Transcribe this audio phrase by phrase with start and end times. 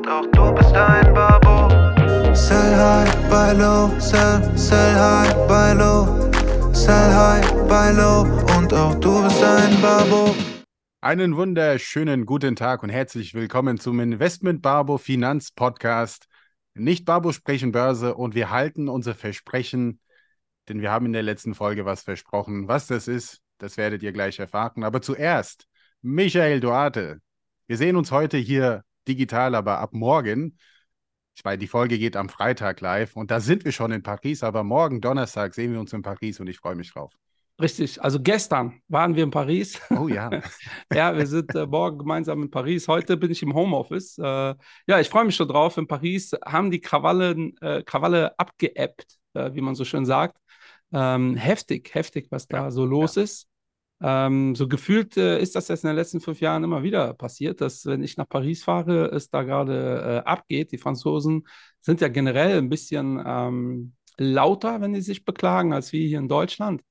[0.00, 1.68] und auch du bist ein Babo.
[2.34, 6.30] Sell high, buy low, sell, sell high, buy low.
[6.72, 8.22] Sell high, buy low
[8.56, 10.34] und auch du bist ein Babo.
[11.02, 16.26] Einen wunderschönen guten Tag und herzlich willkommen zum Investment Barbo Finanz Podcast.
[16.74, 20.00] Nicht Barbo sprechen Börse und wir halten unser Versprechen,
[20.68, 22.68] denn wir haben in der letzten Folge was versprochen.
[22.68, 24.82] Was das ist, das werdet ihr gleich erfahren.
[24.82, 25.66] Aber zuerst,
[26.00, 27.20] Michael Duarte.
[27.66, 30.58] Wir sehen uns heute hier digital, aber ab morgen.
[31.36, 34.42] Ich meine, die Folge geht am Freitag live und da sind wir schon in Paris,
[34.42, 37.12] aber morgen, Donnerstag, sehen wir uns in Paris und ich freue mich drauf.
[37.60, 39.80] Richtig, also gestern waren wir in Paris.
[39.90, 40.30] Oh ja.
[40.92, 42.88] ja, wir sind äh, morgen gemeinsam in Paris.
[42.88, 44.16] Heute bin ich im Homeoffice.
[44.18, 44.54] Äh,
[44.86, 45.76] ja, ich freue mich schon drauf.
[45.76, 50.38] In Paris haben die Krawallen, äh, Krawalle abgeappt, äh, wie man so schön sagt.
[50.92, 53.22] Ähm, heftig, heftig, was da ja, so los ja.
[53.22, 53.46] ist.
[54.02, 57.60] Ähm, so gefühlt äh, ist das jetzt in den letzten fünf Jahren immer wieder passiert,
[57.60, 60.72] dass wenn ich nach Paris fahre, es da gerade äh, abgeht.
[60.72, 61.46] Die Franzosen
[61.80, 66.28] sind ja generell ein bisschen ähm, lauter, wenn sie sich beklagen, als wir hier in
[66.28, 66.82] Deutschland.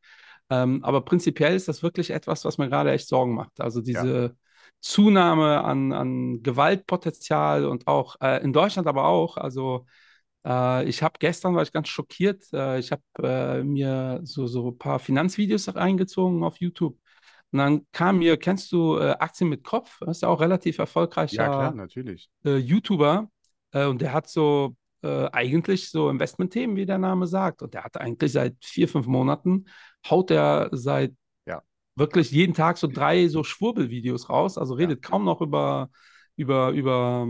[0.52, 3.60] Ähm, aber prinzipiell ist das wirklich etwas, was mir gerade echt Sorgen macht.
[3.60, 4.32] Also diese ja.
[4.82, 9.38] Zunahme an, an Gewaltpotenzial und auch äh, in Deutschland aber auch.
[9.38, 9.86] Also
[10.46, 14.70] äh, ich habe gestern, war ich ganz schockiert, äh, ich habe äh, mir so, so
[14.70, 16.98] ein paar Finanzvideos reingezogen auf YouTube.
[17.52, 19.98] Und dann kam mir, kennst du äh, Aktien mit Kopf?
[20.02, 22.30] Das ist ja auch relativ erfolgreicher ja, klar, natürlich.
[22.46, 23.30] Äh, YouTuber.
[23.72, 27.62] Und der hat so eigentlich so Investmentthemen, wie der Name sagt.
[27.62, 29.68] Und der hat eigentlich seit vier, fünf Monaten,
[30.10, 31.14] haut er seit
[31.46, 31.62] ja.
[31.96, 34.58] wirklich jeden Tag so drei so Schwurbelvideos raus.
[34.58, 35.10] Also redet ja.
[35.10, 35.90] kaum noch über,
[36.36, 37.28] über, über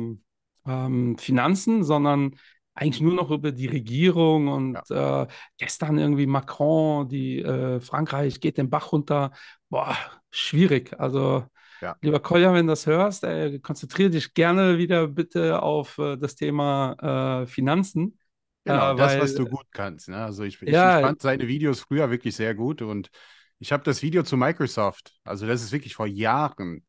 [0.65, 2.35] ähm, Finanzen, sondern
[2.79, 5.23] eigentlich nur noch über die Regierung und ja.
[5.23, 5.27] äh,
[5.57, 9.31] gestern irgendwie Macron, die äh, Frankreich geht den Bach runter.
[9.69, 9.97] Boah,
[10.31, 10.97] schwierig.
[10.97, 11.45] Also,
[11.81, 11.97] ja.
[12.01, 16.35] lieber Kolja, wenn du das hörst, äh, konzentriere dich gerne wieder bitte auf äh, das
[16.35, 18.17] Thema äh, Finanzen.
[18.63, 20.07] Genau, das, weil, was du gut kannst.
[20.07, 20.17] Ne?
[20.17, 23.09] Also ich, ich, ja, ich fand seine Videos früher wirklich sehr gut und
[23.57, 26.85] ich habe das Video zu Microsoft, also das ist wirklich vor Jahren,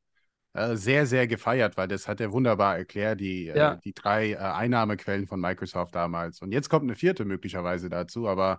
[0.53, 3.73] äh, sehr, sehr gefeiert, weil das hat er wunderbar erklärt, die, äh, ja.
[3.75, 6.43] äh, die drei äh, Einnahmequellen von Microsoft damals.
[6.43, 8.59] Und jetzt kommt eine vierte möglicherweise dazu, aber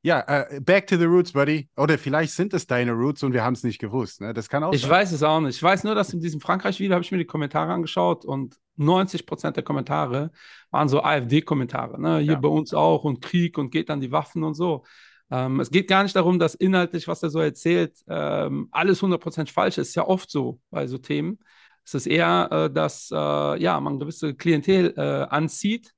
[0.00, 1.68] ja, uh, back to the roots, buddy.
[1.76, 4.20] Oder vielleicht sind es deine Roots und wir haben es nicht gewusst.
[4.20, 4.32] Ne?
[4.32, 4.90] Das kann auch Ich sein.
[4.90, 5.56] weiß es auch nicht.
[5.56, 9.26] Ich weiß nur, dass in diesem Frankreich-Video habe ich mir die Kommentare angeschaut und 90
[9.26, 10.30] Prozent der Kommentare
[10.70, 12.00] waren so AfD-Kommentare.
[12.00, 12.18] Ne?
[12.18, 12.38] Hier ja.
[12.38, 14.84] bei uns auch und Krieg und geht an die Waffen und so.
[15.30, 19.50] Ähm, es geht gar nicht darum, dass inhaltlich, was er so erzählt, ähm, alles 100%
[19.52, 19.88] falsch ist.
[19.88, 21.38] Ist ja oft so bei so Themen.
[21.84, 25.92] Es ist eher, äh, dass äh, ja, man gewisse Klientel äh, anzieht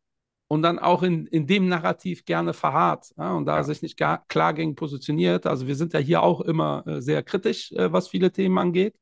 [0.48, 3.64] und dann auch in, in dem Narrativ gerne verharrt ja, und da ja.
[3.64, 5.46] sich nicht gar, klar gegen positioniert.
[5.46, 8.96] Also wir sind ja hier auch immer äh, sehr kritisch, äh, was viele Themen angeht.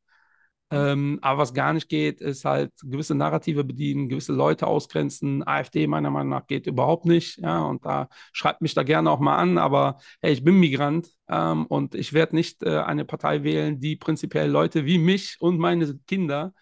[0.70, 5.46] Ähm, aber was gar nicht geht, ist halt gewisse Narrative bedienen, gewisse Leute ausgrenzen.
[5.46, 7.38] AfD meiner Meinung nach geht überhaupt nicht.
[7.38, 9.56] Ja, und da schreibt mich da gerne auch mal an.
[9.56, 13.96] Aber hey, ich bin Migrant ähm, und ich werde nicht äh, eine Partei wählen, die
[13.96, 16.52] prinzipiell Leute wie mich und meine Kinder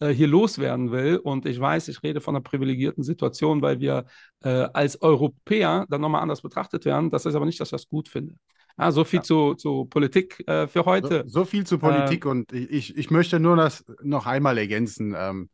[0.00, 1.16] äh, hier loswerden will.
[1.16, 4.04] Und ich weiß, ich rede von einer privilegierten Situation, weil wir
[4.42, 7.10] äh, als Europäer dann nochmal anders betrachtet werden.
[7.10, 8.34] Das ist aber nicht, dass ich das gut finde.
[8.78, 9.22] Ja, so viel ja.
[9.22, 11.22] zu, zu Politik äh, für heute.
[11.26, 15.14] So, so viel zu Politik ähm, und ich, ich möchte nur das noch einmal ergänzen,
[15.16, 15.48] ähm,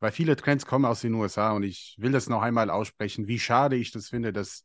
[0.00, 3.38] weil viele Trends kommen aus den USA und ich will das noch einmal aussprechen, wie
[3.38, 4.64] schade ich das finde, dass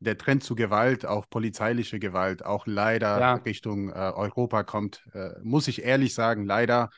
[0.00, 3.34] der Trend zu Gewalt, auch polizeiliche Gewalt, auch leider ja.
[3.34, 5.02] Richtung äh, Europa kommt.
[5.12, 6.90] Äh, muss ich ehrlich sagen, leider,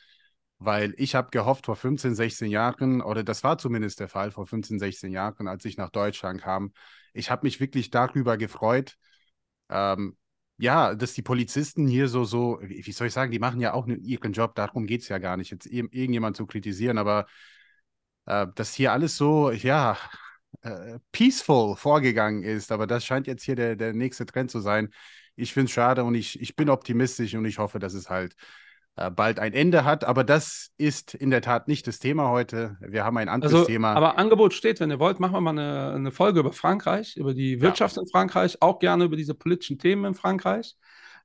[0.58, 4.46] weil ich habe gehofft vor 15, 16 Jahren, oder das war zumindest der Fall vor
[4.46, 6.72] 15, 16 Jahren, als ich nach Deutschland kam,
[7.14, 8.96] ich habe mich wirklich darüber gefreut,
[9.70, 10.16] ähm,
[10.60, 13.86] ja, dass die Polizisten hier so, so, wie soll ich sagen, die machen ja auch
[13.86, 17.26] ihren Job, darum geht es ja gar nicht, jetzt irgendjemand zu kritisieren, aber
[18.26, 19.96] äh, dass hier alles so, ja,
[20.62, 24.90] äh, peaceful vorgegangen ist, aber das scheint jetzt hier der, der nächste Trend zu sein.
[25.36, 28.34] Ich finde es schade und ich, ich bin optimistisch und ich hoffe, dass es halt
[29.08, 30.04] bald ein Ende hat.
[30.04, 32.76] Aber das ist in der Tat nicht das Thema heute.
[32.80, 33.94] Wir haben ein anderes also, Thema.
[33.94, 37.32] Aber Angebot steht, wenn ihr wollt, machen wir mal eine, eine Folge über Frankreich, über
[37.32, 38.02] die Wirtschaft ja.
[38.02, 40.76] in Frankreich, auch gerne über diese politischen Themen in Frankreich.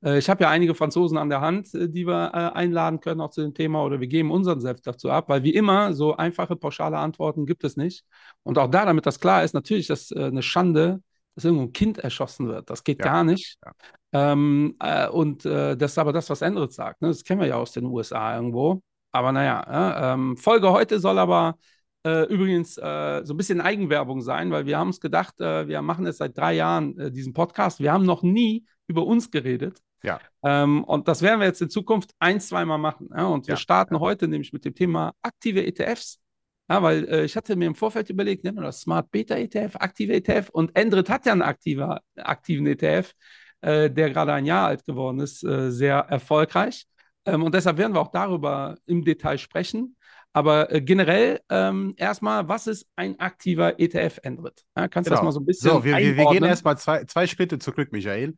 [0.02, 3.30] Äh, ich habe ja einige Franzosen an der Hand, äh, die wir einladen können auch
[3.30, 6.56] zu dem Thema oder wir geben unseren Selbst dazu ab, weil wie immer so einfache,
[6.56, 8.04] pauschale Antworten gibt es nicht.
[8.42, 11.02] Und auch da, damit das klar ist, natürlich ist das eine Schande,
[11.34, 12.70] dass irgendwo ein Kind erschossen wird.
[12.70, 13.04] Das geht ja.
[13.04, 13.58] gar nicht.
[13.64, 13.72] Ja.
[14.16, 17.02] Ähm, äh, und äh, das ist aber das, was Endrit sagt.
[17.02, 17.08] Ne?
[17.08, 18.80] Das kennen wir ja aus den USA irgendwo.
[19.12, 21.58] Aber naja, ähm, Folge heute soll aber
[22.06, 25.82] äh, übrigens äh, so ein bisschen Eigenwerbung sein, weil wir haben uns gedacht, äh, wir
[25.82, 27.80] machen jetzt seit drei Jahren äh, diesen Podcast.
[27.80, 29.80] Wir haben noch nie über uns geredet.
[30.02, 30.20] Ja.
[30.42, 33.10] Ähm, und das werden wir jetzt in Zukunft ein, zweimal machen.
[33.14, 33.26] Ja?
[33.26, 34.00] Und wir starten ja.
[34.00, 36.20] heute nämlich mit dem Thema aktive ETFs.
[36.68, 39.76] Ja, weil äh, ich hatte mir im Vorfeld überlegt, nehmen wir das Smart Beta ETF,
[39.76, 43.14] aktive ETF und Endrit hat ja einen aktiver, aktiven ETF, äh,
[43.62, 46.86] der gerade ein Jahr alt geworden ist, äh, sehr erfolgreich.
[47.24, 49.96] Ähm, und deshalb werden wir auch darüber im Detail sprechen.
[50.32, 54.64] Aber äh, generell ähm, erstmal, was ist ein aktiver ETF, Endrit?
[54.76, 55.20] Ja, kannst du Genau.
[55.22, 57.90] das mal so ein bisschen So, wir, wir, wir gehen erstmal zwei, zwei Schritte zurück,
[57.90, 58.34] Michael.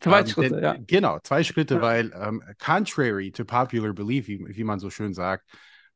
[0.00, 0.76] Zwei Ähm, Schritte, denn- ja.
[0.86, 5.46] Genau, zwei Schritte, weil ähm, contrary to popular belief, wie, wie man so schön sagt,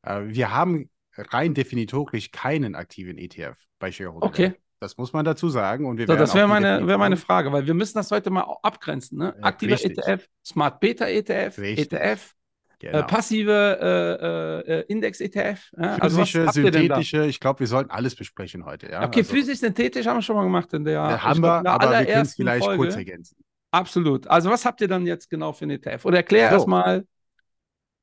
[0.03, 4.27] äh, wir haben rein definitorisch keinen aktiven ETF bei Shareholder.
[4.27, 4.55] Okay.
[4.79, 5.87] Das muss man dazu sagen.
[5.87, 8.43] Und wir So, das wäre meine, wäre meine Frage, weil wir müssen das heute mal
[8.63, 9.19] abgrenzen.
[9.19, 9.35] Ne?
[9.43, 9.97] Aktiver richtig.
[9.99, 11.93] ETF, Smart Beta ETF, Richtig.
[11.93, 12.33] ETF,
[12.79, 12.99] Genau.
[12.99, 15.71] äh, passive äh, äh, Index-ETF.
[15.79, 15.97] Ja?
[15.97, 18.91] Also Physische, synthetische, ich glaube, wir sollten alles besprechen heute.
[18.91, 19.03] Ja?
[19.07, 21.91] Okay, Also, physisch, synthetisch haben wir schon mal gemacht in der, äh, haben wir, aber
[21.91, 22.83] wir können es vielleicht Folge.
[22.83, 23.37] kurz ergänzen.
[23.71, 24.27] Absolut.
[24.29, 26.05] Also was habt ihr dann jetzt genau für einen ETF?
[26.05, 26.55] Oder erklär So.
[26.57, 27.05] erstmal,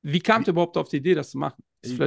[0.04, 1.64] wie kamt ihr überhaupt auf die Idee, das zu machen?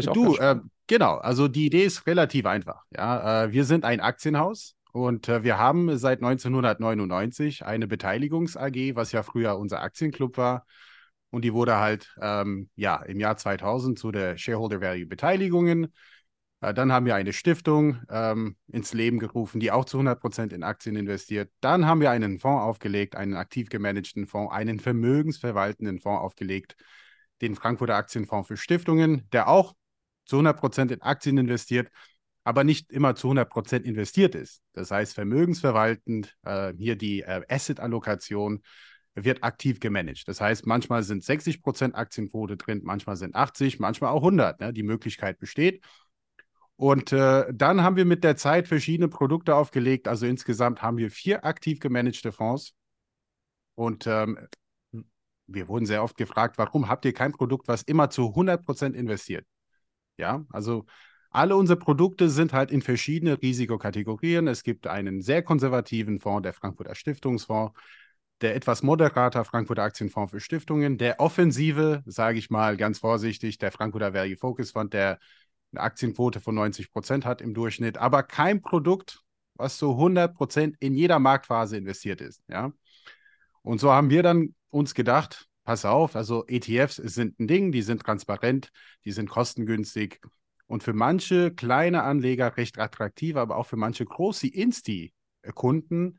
[0.09, 0.57] Auch Du, äh,
[0.87, 2.85] genau, also die Idee ist relativ einfach.
[2.95, 8.95] Ja, äh, wir sind ein Aktienhaus und äh, wir haben seit 1999 eine Beteiligungs AG,
[8.95, 10.65] was ja früher unser Aktienclub war.
[11.31, 15.93] Und die wurde halt ähm, ja im Jahr 2000 zu der Shareholder Value Beteiligungen.
[16.61, 20.53] Äh, dann haben wir eine Stiftung ähm, ins Leben gerufen, die auch zu 100 Prozent
[20.53, 21.51] in Aktien investiert.
[21.61, 26.77] Dann haben wir einen Fonds aufgelegt, einen aktiv gemanagten Fonds, einen vermögensverwaltenden Fonds aufgelegt,
[27.41, 29.75] den Frankfurter Aktienfonds für Stiftungen, der auch
[30.25, 31.91] zu 100 Prozent in Aktien investiert,
[32.45, 34.63] aber nicht immer zu 100 Prozent investiert ist.
[34.73, 38.63] Das heißt, vermögensverwaltend, äh, hier die äh, Asset-Allokation
[39.15, 40.29] wird aktiv gemanagt.
[40.29, 44.61] Das heißt, manchmal sind 60 Prozent Aktienquote drin, manchmal sind 80, manchmal auch 100.
[44.61, 44.73] Ne?
[44.73, 45.83] Die Möglichkeit besteht.
[46.77, 50.07] Und äh, dann haben wir mit der Zeit verschiedene Produkte aufgelegt.
[50.07, 52.75] Also insgesamt haben wir vier aktiv gemanagte Fonds.
[53.75, 54.39] Und ähm,
[55.47, 59.47] wir wurden sehr oft gefragt, warum habt ihr kein Produkt, was immer zu 100% investiert?
[60.17, 60.87] Ja, also
[61.31, 64.49] alle unsere Produkte sind halt in verschiedene Risikokategorien.
[64.49, 67.79] Es gibt einen sehr konservativen Fonds, der Frankfurter Stiftungsfonds,
[68.41, 73.73] der etwas moderater Frankfurter Aktienfonds für Stiftungen, der offensive, sage ich mal ganz vorsichtig, der
[73.73, 75.19] Frankfurter Value Focus Fund, der
[75.73, 79.23] eine Aktienquote von 90 Prozent hat im Durchschnitt, aber kein Produkt,
[79.55, 82.43] was zu 100 Prozent in jeder Marktphase investiert ist.
[82.49, 82.73] Ja,
[83.67, 87.83] und so haben wir dann uns gedacht, pass auf, also ETFs sind ein Ding, die
[87.83, 88.71] sind transparent,
[89.05, 90.21] die sind kostengünstig
[90.67, 96.19] und für manche kleine Anleger recht attraktiv, aber auch für manche große Insti-Kunden,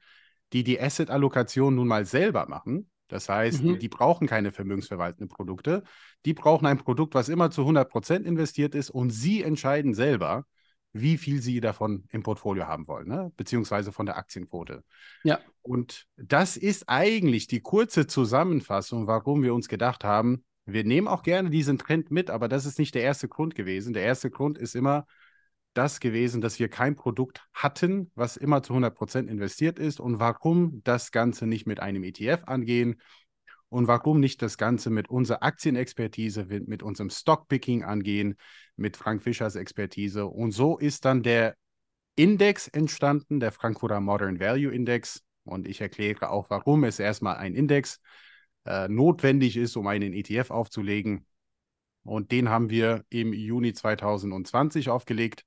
[0.53, 2.89] die die Asset-Allokation nun mal selber machen.
[3.09, 3.79] Das heißt, Mhm.
[3.79, 5.83] die brauchen keine vermögensverwaltenden Produkte.
[6.25, 10.45] Die brauchen ein Produkt, was immer zu 100% investiert ist und sie entscheiden selber,
[10.93, 13.31] wie viel sie davon im Portfolio haben wollen, ne?
[13.37, 14.83] beziehungsweise von der Aktienquote.
[15.23, 15.39] Ja.
[15.67, 21.23] Und das ist eigentlich die kurze Zusammenfassung, warum wir uns gedacht haben, wir nehmen auch
[21.23, 23.93] gerne diesen Trend mit, aber das ist nicht der erste Grund gewesen.
[23.93, 25.05] Der erste Grund ist immer
[25.73, 30.81] das gewesen, dass wir kein Produkt hatten, was immer zu 100% investiert ist und warum
[30.83, 33.01] das Ganze nicht mit einem ETF angehen
[33.69, 38.35] und warum nicht das Ganze mit unserer Aktienexpertise, mit, mit unserem Stockpicking angehen,
[38.75, 40.25] mit Frank Fischers Expertise.
[40.25, 41.55] Und so ist dann der
[42.15, 45.23] Index entstanden, der Frankfurter Modern Value Index.
[45.47, 48.01] Und ich erkläre auch, warum es erstmal ein Index
[48.65, 51.25] äh, notwendig ist, um einen ETF aufzulegen.
[52.03, 55.45] Und den haben wir im Juni 2020 aufgelegt.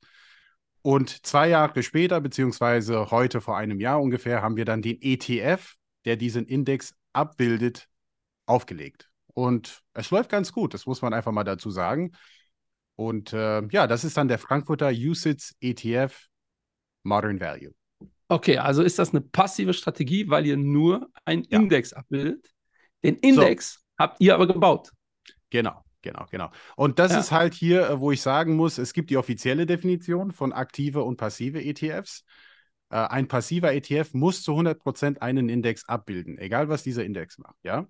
[0.83, 5.75] Und zwei Jahre später, beziehungsweise heute vor einem Jahr ungefähr, haben wir dann den ETF,
[6.05, 7.89] der diesen Index abbildet,
[8.47, 9.11] aufgelegt.
[9.35, 12.13] Und es läuft ganz gut, das muss man einfach mal dazu sagen.
[12.97, 16.27] Und äh, ja, das ist dann der Frankfurter USITS ETF
[17.03, 17.73] Modern Value.
[18.31, 21.59] Okay, also ist das eine passive Strategie, weil ihr nur einen Ja.
[21.59, 22.49] Index abbildet.
[23.03, 24.91] Den Index habt ihr aber gebaut.
[25.51, 26.51] Genau, genau, genau.
[26.77, 27.19] Und das Ja.
[27.19, 31.03] ist halt hier, äh, wo ich sagen muss, es gibt die offizielle Definition von aktive
[31.03, 32.25] und passive ETFs.
[32.91, 37.57] Äh, ein passiver ETF muss zu 100% einen Index abbilden, egal was dieser Index macht,
[37.65, 37.89] ja?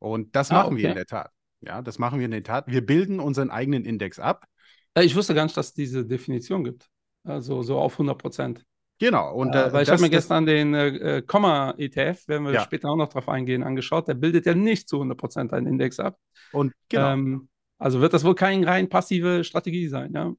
[0.00, 0.88] Und das Ah, machen wir okay.
[0.90, 1.30] in der Tat.
[1.60, 2.66] Ja, das machen wir in der Tat.
[2.66, 4.46] Wir bilden unseren eigenen Index ab.
[4.94, 6.88] Äh, Ich wusste gar nicht, dass es diese Definition gibt.
[7.22, 8.64] Also so auf 100 Prozent.
[9.00, 9.34] Genau.
[9.34, 12.60] Und, Äh, äh, weil ich habe mir gestern den äh, äh, Komma-ETF, werden wir Ja.
[12.60, 14.06] später auch noch drauf eingehen, angeschaut.
[14.06, 16.18] Der bildet ja nicht zu 100 Prozent einen Index ab.
[16.52, 17.12] und genau.
[17.12, 20.32] Ähm, also wird das wohl keine rein passive Strategie sein, ja?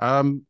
[0.00, 0.46] Ähm,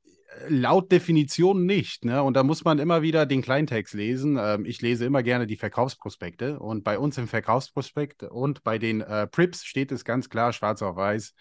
[0.48, 2.04] laut Definition nicht.
[2.04, 2.22] Ne?
[2.22, 4.38] Und da muss man immer wieder den Kleintext lesen.
[4.40, 6.60] Ähm, ich lese immer gerne die Verkaufsprospekte.
[6.60, 10.82] Und bei uns im Verkaufsprospekt und bei den äh, Prips steht es ganz klar, schwarz
[10.82, 11.34] auf weiß,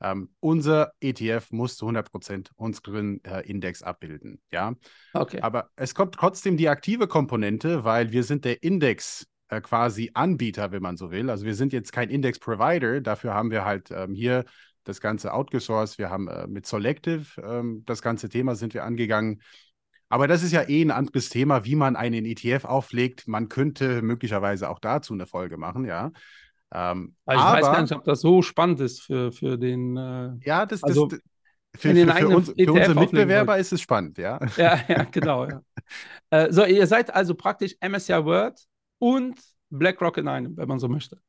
[0.00, 4.40] ähm, unser ETF muss zu 100% unseren äh, Index abbilden.
[4.50, 4.74] Ja?
[5.12, 5.40] Okay.
[5.40, 10.72] Aber es kommt trotzdem die aktive Komponente, weil wir sind der Index äh, quasi Anbieter,
[10.72, 11.30] wenn man so will.
[11.30, 13.00] Also wir sind jetzt kein Index-Provider.
[13.00, 14.44] Dafür haben wir halt ähm, hier
[14.84, 15.98] das Ganze outgesourced.
[15.98, 19.42] Wir haben äh, mit Selective ähm, das ganze Thema sind wir angegangen.
[20.10, 23.28] Aber das ist ja eh ein anderes Thema, wie man einen ETF auflegt.
[23.28, 26.12] Man könnte möglicherweise auch dazu eine Folge machen, ja.
[26.72, 29.96] Ähm, also ich aber, weiß gar nicht, ob das so spannend ist für, für den.
[29.96, 31.20] Äh, ja, das, also, das,
[31.76, 34.38] für, für, für, uns, für unsere Mitbewerber ist es spannend, ja.
[34.56, 35.46] Ja, ja genau.
[35.46, 35.60] Ja.
[36.30, 38.58] äh, so, ihr seid also praktisch MSCI World
[38.98, 39.38] und
[39.70, 41.20] BlackRock in einem, wenn man so möchte.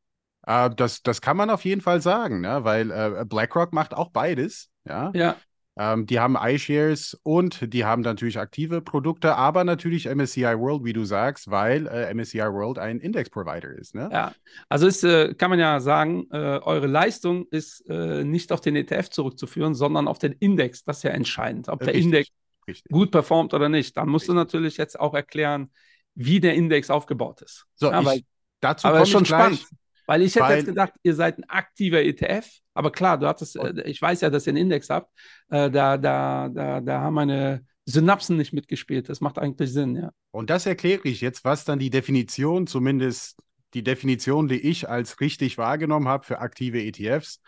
[0.46, 2.64] Äh, das, das kann man auf jeden Fall sagen, ne?
[2.64, 4.70] weil äh, BlackRock macht auch beides.
[4.86, 5.12] Ja.
[5.14, 5.36] ja.
[5.80, 10.92] Ähm, die haben iShares und die haben natürlich aktive Produkte, aber natürlich MSCI World, wie
[10.92, 13.96] du sagst, weil äh, MSCI World ein Index-Provider ist.
[13.96, 14.10] Ne?
[14.12, 14.34] Ja,
[14.68, 18.76] also ist, äh, kann man ja sagen, äh, eure Leistung ist äh, nicht auf den
[18.76, 20.84] ETF zurückzuführen, sondern auf den Index.
[20.84, 22.04] Das ist ja entscheidend, ob der Richtig.
[22.04, 22.30] Index
[22.68, 22.92] Richtig.
[22.92, 23.96] gut performt oder nicht.
[23.96, 24.34] Dann musst Richtig.
[24.36, 25.72] du natürlich jetzt auch erklären,
[26.14, 27.68] wie der Index aufgebaut ist.
[27.76, 28.26] So, ja, ich,
[28.60, 29.62] dazu komme ich schon gleich.
[29.62, 29.79] spannend.
[30.10, 33.56] Weil ich hätte Weil, jetzt gedacht, ihr seid ein aktiver ETF, aber klar, du hattest,
[33.56, 35.14] äh, ich weiß ja, dass ihr einen Index habt,
[35.50, 39.08] äh, da, da, da, da haben meine Synapsen nicht mitgespielt.
[39.08, 40.12] Das macht eigentlich Sinn, ja.
[40.32, 43.40] Und das erkläre ich jetzt, was dann die Definition, zumindest
[43.76, 47.40] die Definition, die ich als richtig wahrgenommen habe für aktive ETFs.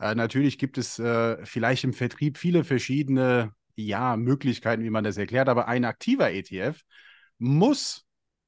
[0.00, 5.16] Äh, natürlich gibt es äh, vielleicht im Vertrieb viele verschiedene ja, Möglichkeiten, wie man das
[5.16, 6.80] erklärt, aber ein aktiver ETF
[7.38, 8.04] muss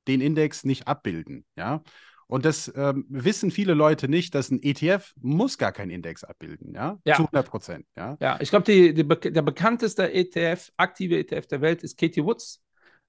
[0.08, 1.44] den Index nicht abbilden.
[1.56, 1.84] Ja?
[2.28, 6.74] Und das ähm, wissen viele Leute nicht, dass ein ETF muss gar keinen Index abbilden,
[6.74, 6.98] ja?
[7.04, 7.14] ja.
[7.14, 8.16] Zu 100 Prozent, ja.
[8.20, 12.62] Ja, ich glaube, die, die, der bekannteste ETF, aktive ETF der Welt ist Katie Woods.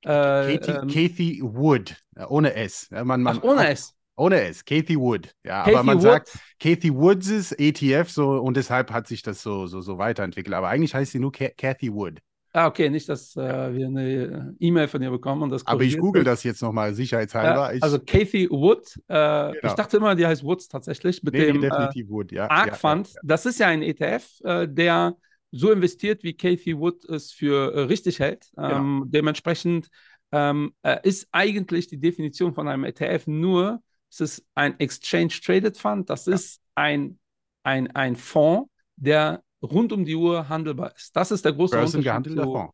[0.03, 1.95] Äh, Katie, ähm, Kathy Wood,
[2.27, 2.89] ohne S.
[2.91, 3.95] Man, man, Ach, ohne S.
[4.15, 5.31] Ohne S, Kathy Wood.
[5.43, 6.03] Ja, Kathy aber man Wood.
[6.03, 10.55] sagt Kathy Woods ETF so und deshalb hat sich das so, so, so weiterentwickelt.
[10.55, 12.19] Aber eigentlich heißt sie nur Kathy Wood.
[12.57, 15.95] Ah, okay, nicht, dass äh, wir eine E-Mail von ihr bekommen und das Aber ich
[15.95, 17.71] google das jetzt nochmal sicherheitshalber.
[17.71, 19.53] Äh, also Kathy Wood, äh, genau.
[19.61, 22.47] ich dachte immer, die heißt Woods tatsächlich, mit nee, dem definitiv Wood, ja.
[22.49, 23.09] ARK Fund.
[23.09, 23.21] Ja, ja.
[23.23, 25.15] Das ist ja ein ETF, äh, der
[25.51, 28.47] so investiert, wie Kathy Wood es für äh, richtig hält.
[28.57, 29.05] Ähm, genau.
[29.05, 29.89] Dementsprechend
[30.31, 35.77] ähm, äh, ist eigentlich die Definition von einem ETF nur, es ist ein Exchange Traded
[35.77, 36.33] Fund, das ja.
[36.33, 37.19] ist ein,
[37.61, 41.15] ein, ein Fonds, der rund um die Uhr handelbar ist.
[41.15, 42.73] Das ist der große Börsengehandelter Fonds.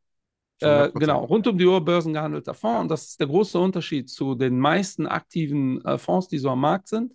[0.59, 2.81] Äh, genau, rund um die Uhr börsengehandelter Fonds.
[2.81, 6.61] Und das ist der große Unterschied zu den meisten aktiven äh, Fonds, die so am
[6.61, 7.13] Markt sind.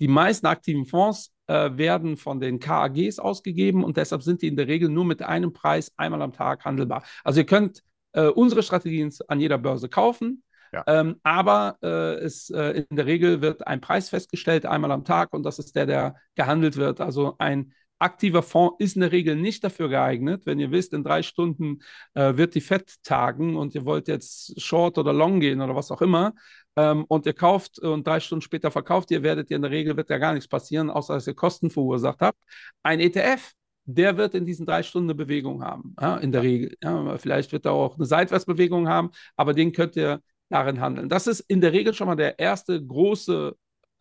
[0.00, 4.56] Die meisten aktiven Fonds äh, werden von den KAGs ausgegeben und deshalb sind die in
[4.56, 7.02] der Regel nur mit einem Preis einmal am Tag handelbar.
[7.24, 7.82] Also ihr könnt
[8.12, 10.42] äh, unsere Strategien an jeder Börse kaufen.
[10.72, 10.82] Ja.
[10.86, 15.32] Ähm, aber äh, es, äh, in der Regel wird ein Preis festgestellt, einmal am Tag,
[15.32, 17.00] und das ist der, der gehandelt wird.
[17.00, 20.42] Also ein aktiver Fonds ist in der Regel nicht dafür geeignet.
[20.44, 21.80] Wenn ihr wisst, in drei Stunden
[22.14, 25.90] äh, wird die FED tagen und ihr wollt jetzt Short oder Long gehen oder was
[25.90, 26.34] auch immer
[26.76, 29.96] ähm, und ihr kauft und drei Stunden später verkauft ihr, werdet ihr in der Regel,
[29.96, 32.38] wird ja gar nichts passieren, außer dass ihr Kosten verursacht habt.
[32.82, 33.52] Ein ETF,
[33.84, 36.76] der wird in diesen drei Stunden eine Bewegung haben, ja, in der Regel.
[36.82, 41.08] Ja, vielleicht wird er auch eine Seitwärtsbewegung haben, aber den könnt ihr darin handeln.
[41.08, 43.56] Das ist in der Regel schon mal der erste große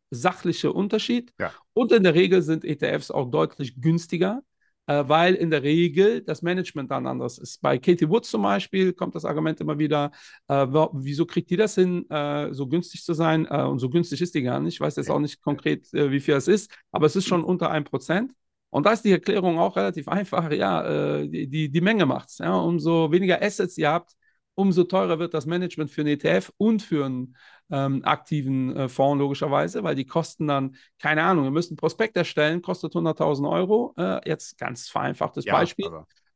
[0.10, 1.34] sachliche Unterschied.
[1.40, 1.52] Ja.
[1.74, 4.42] Und in der Regel sind ETFs auch deutlich günstiger,
[4.88, 7.62] äh, weil in der Regel das Management dann anders ist.
[7.62, 10.12] Bei Katie Woods zum Beispiel kommt das Argument immer wieder,
[10.48, 13.48] äh, wieso kriegt die das hin, äh, so günstig zu sein?
[13.50, 14.76] Äh, und so günstig ist die gar nicht.
[14.76, 17.44] Ich weiß jetzt auch nicht konkret, äh, wie viel es ist, aber es ist schon
[17.44, 18.34] unter 1%.
[18.70, 20.52] Und da ist die Erklärung auch relativ einfach.
[20.52, 22.38] Ja, äh, die, die, die Menge macht es.
[22.40, 22.56] Ja?
[22.56, 24.12] Umso weniger Assets ihr habt,
[24.56, 27.36] umso teurer wird das Management für einen ETF und für einen
[27.72, 32.16] ähm, aktiven äh, Fonds logischerweise, weil die kosten dann, keine Ahnung, wir müssen ein Prospekt
[32.18, 33.94] erstellen, kostet 100.000 Euro.
[33.98, 35.90] Äh, jetzt ganz vereinfachtes ja, Beispiel.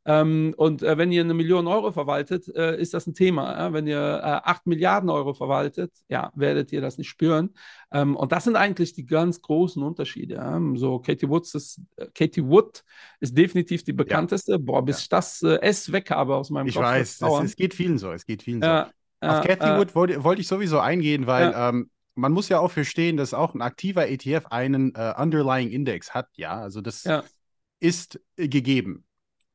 [0.06, 3.68] Ähm, und äh, wenn ihr eine Million Euro verwaltet, äh, ist das ein Thema.
[3.68, 3.74] Äh?
[3.74, 7.54] Wenn ihr äh, 8 Milliarden Euro verwaltet, ja, werdet ihr das nicht spüren.
[7.92, 10.36] Ähm, und das sind eigentlich die ganz großen Unterschiede.
[10.36, 10.60] Ja?
[10.76, 12.84] So, Katie, Woods ist, äh, Katie Wood
[13.20, 14.54] ist definitiv die bekannteste.
[14.54, 14.58] Ja.
[14.58, 15.02] Boah, bis ja.
[15.02, 16.86] ich das äh, S weg habe aus meinem ich Kopf.
[16.86, 18.12] Ich weiß, es, es, geht vielen so.
[18.12, 18.86] Es geht vielen so.
[19.22, 23.18] Auf Cathy Wood wollte, wollte ich sowieso eingehen, weil ähm, man muss ja auch verstehen,
[23.18, 26.28] dass auch ein aktiver ETF einen Underlying Index hat.
[26.36, 27.06] Ja, also das
[27.80, 29.06] ist gegeben.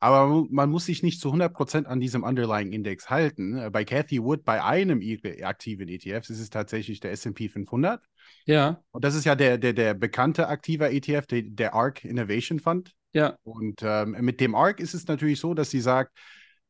[0.04, 3.56] Aber man muss sich nicht zu 100% an diesem Underlying Index halten.
[3.56, 8.04] Äh, bei Cathy Wood, bei einem ihrer aktiven ETFs, ist es tatsächlich der SP 500.
[8.44, 8.82] Ja.
[8.90, 12.92] Und das ist ja der, der, der bekannte aktiver ETF, der, der ARC Innovation Fund.
[13.14, 13.38] Ja.
[13.44, 16.12] Und ähm, mit dem ARC ist es natürlich so, dass sie sagt,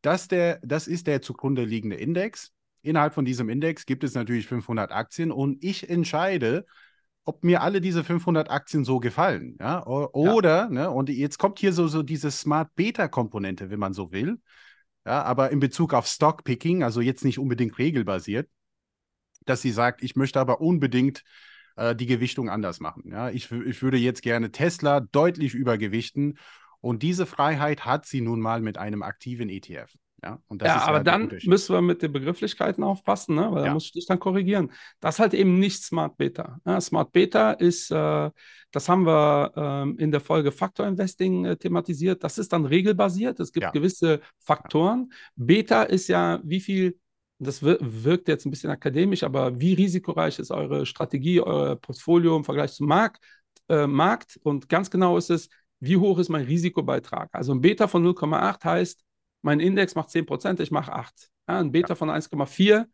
[0.00, 2.52] dass der, das ist der zugrunde liegende Index.
[2.84, 6.66] Innerhalb von diesem Index gibt es natürlich 500 Aktien und ich entscheide,
[7.24, 9.56] ob mir alle diese 500 Aktien so gefallen.
[9.58, 9.84] Ja?
[9.86, 10.68] Oder, ja.
[10.68, 14.40] Ne, und jetzt kommt hier so, so diese Smart Beta-Komponente, wenn man so will.
[15.06, 18.48] Ja, aber in Bezug auf Stockpicking, also jetzt nicht unbedingt regelbasiert,
[19.46, 21.24] dass sie sagt, ich möchte aber unbedingt
[21.76, 23.10] äh, die Gewichtung anders machen.
[23.10, 23.30] Ja?
[23.30, 26.38] Ich, ich würde jetzt gerne Tesla deutlich übergewichten
[26.80, 29.90] Und diese Freiheit hat sie nun mal mit einem aktiven ETF.
[30.24, 33.48] Ja, ja aber ja dann müssen wir mit den Begrifflichkeiten aufpassen, ne?
[33.50, 33.68] weil ja.
[33.68, 34.72] da muss ich dich dann korrigieren.
[35.00, 36.58] Das ist halt eben nicht Smart Beta.
[36.64, 38.30] Ja, Smart Beta ist, äh,
[38.70, 42.24] das haben wir ähm, in der Folge Faktor Investing äh, thematisiert.
[42.24, 43.38] Das ist dann regelbasiert.
[43.40, 45.12] Es gibt gewisse Faktoren.
[45.36, 46.98] Beta ist ja, wie viel,
[47.38, 52.44] das wirkt jetzt ein bisschen akademisch, aber wie risikoreich ist eure Strategie, euer Portfolio im
[52.44, 53.22] Vergleich zum Markt?
[53.68, 54.38] Äh, Markt?
[54.42, 55.50] Und ganz genau ist es,
[55.80, 57.28] wie hoch ist mein Risikobeitrag?
[57.32, 59.03] Also ein Beta von 0,8 heißt,
[59.44, 61.30] mein Index macht 10%, ich mache 8.
[61.48, 61.94] Ja, ein Beta ja.
[61.94, 62.86] von 1,4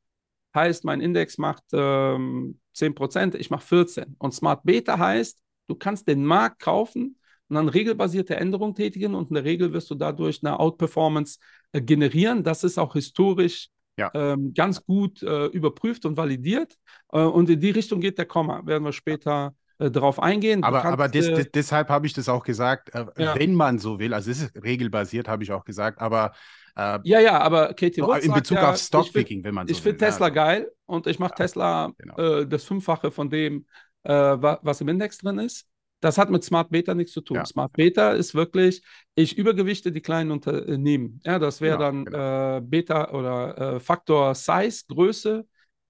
[0.55, 4.17] heißt, mein Index macht ähm, 10%, ich mache 14.
[4.19, 7.17] Und Smart Beta heißt, du kannst den Markt kaufen
[7.49, 11.39] und dann regelbasierte Änderungen tätigen und in der Regel wirst du dadurch eine Outperformance
[11.73, 12.43] äh, generieren.
[12.43, 14.11] Das ist auch historisch ja.
[14.15, 16.75] ähm, ganz gut äh, überprüft und validiert.
[17.13, 20.63] Äh, und in die Richtung geht der Komma, werden wir später äh, darauf eingehen.
[20.63, 23.35] Aber, kannst, aber des, äh, des, deshalb habe ich das auch gesagt, äh, ja.
[23.35, 26.33] wenn man so will, also es ist regelbasiert, habe ich auch gesagt, aber
[26.77, 29.81] äh, ja, ja, aber Katie Wood in Bezug ja, auf Stockpicking, wenn man so Ich
[29.81, 30.35] finde Tesla ja.
[30.35, 32.17] geil und ich mache Tesla genau.
[32.19, 33.67] äh, das Fünffache von dem,
[34.03, 35.67] äh, was im Index drin ist.
[36.01, 37.37] Das hat mit Smart Beta nichts zu tun.
[37.37, 37.45] Ja.
[37.45, 38.83] Smart Beta ist wirklich,
[39.15, 41.21] ich übergewichte die kleinen Unternehmen.
[41.25, 42.57] Ja, das wäre genau, dann genau.
[42.57, 45.47] Äh, Beta oder äh, Faktor Size, Größe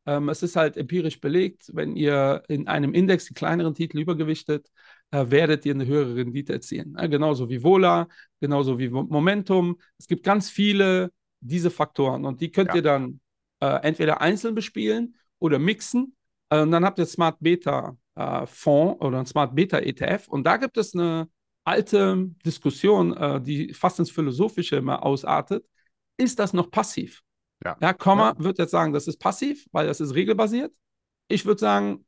[0.07, 4.71] ähm, es ist halt empirisch belegt, wenn ihr in einem Index die kleineren Titel übergewichtet,
[5.11, 6.97] äh, werdet ihr eine höhere Rendite erzielen.
[6.99, 8.09] Ja, genauso wie Vola,
[8.41, 9.79] genauso wie Momentum.
[9.99, 12.77] Es gibt ganz viele diese Faktoren und die könnt ja.
[12.77, 13.21] ihr dann
[13.61, 16.17] äh, entweder einzeln bespielen oder mixen.
[16.49, 20.45] Äh, und dann habt ihr Smart Beta äh, Fonds oder ein Smart Beta ETF und
[20.45, 21.29] da gibt es eine
[21.65, 25.65] alte Diskussion, äh, die fast ins Philosophische immer ausartet.
[26.17, 27.23] Ist das noch passiv?
[27.65, 28.45] Ja, ja Komma ja.
[28.45, 30.73] wird jetzt sagen, das ist passiv, weil das ist regelbasiert.
[31.29, 32.05] Ich würde sagen,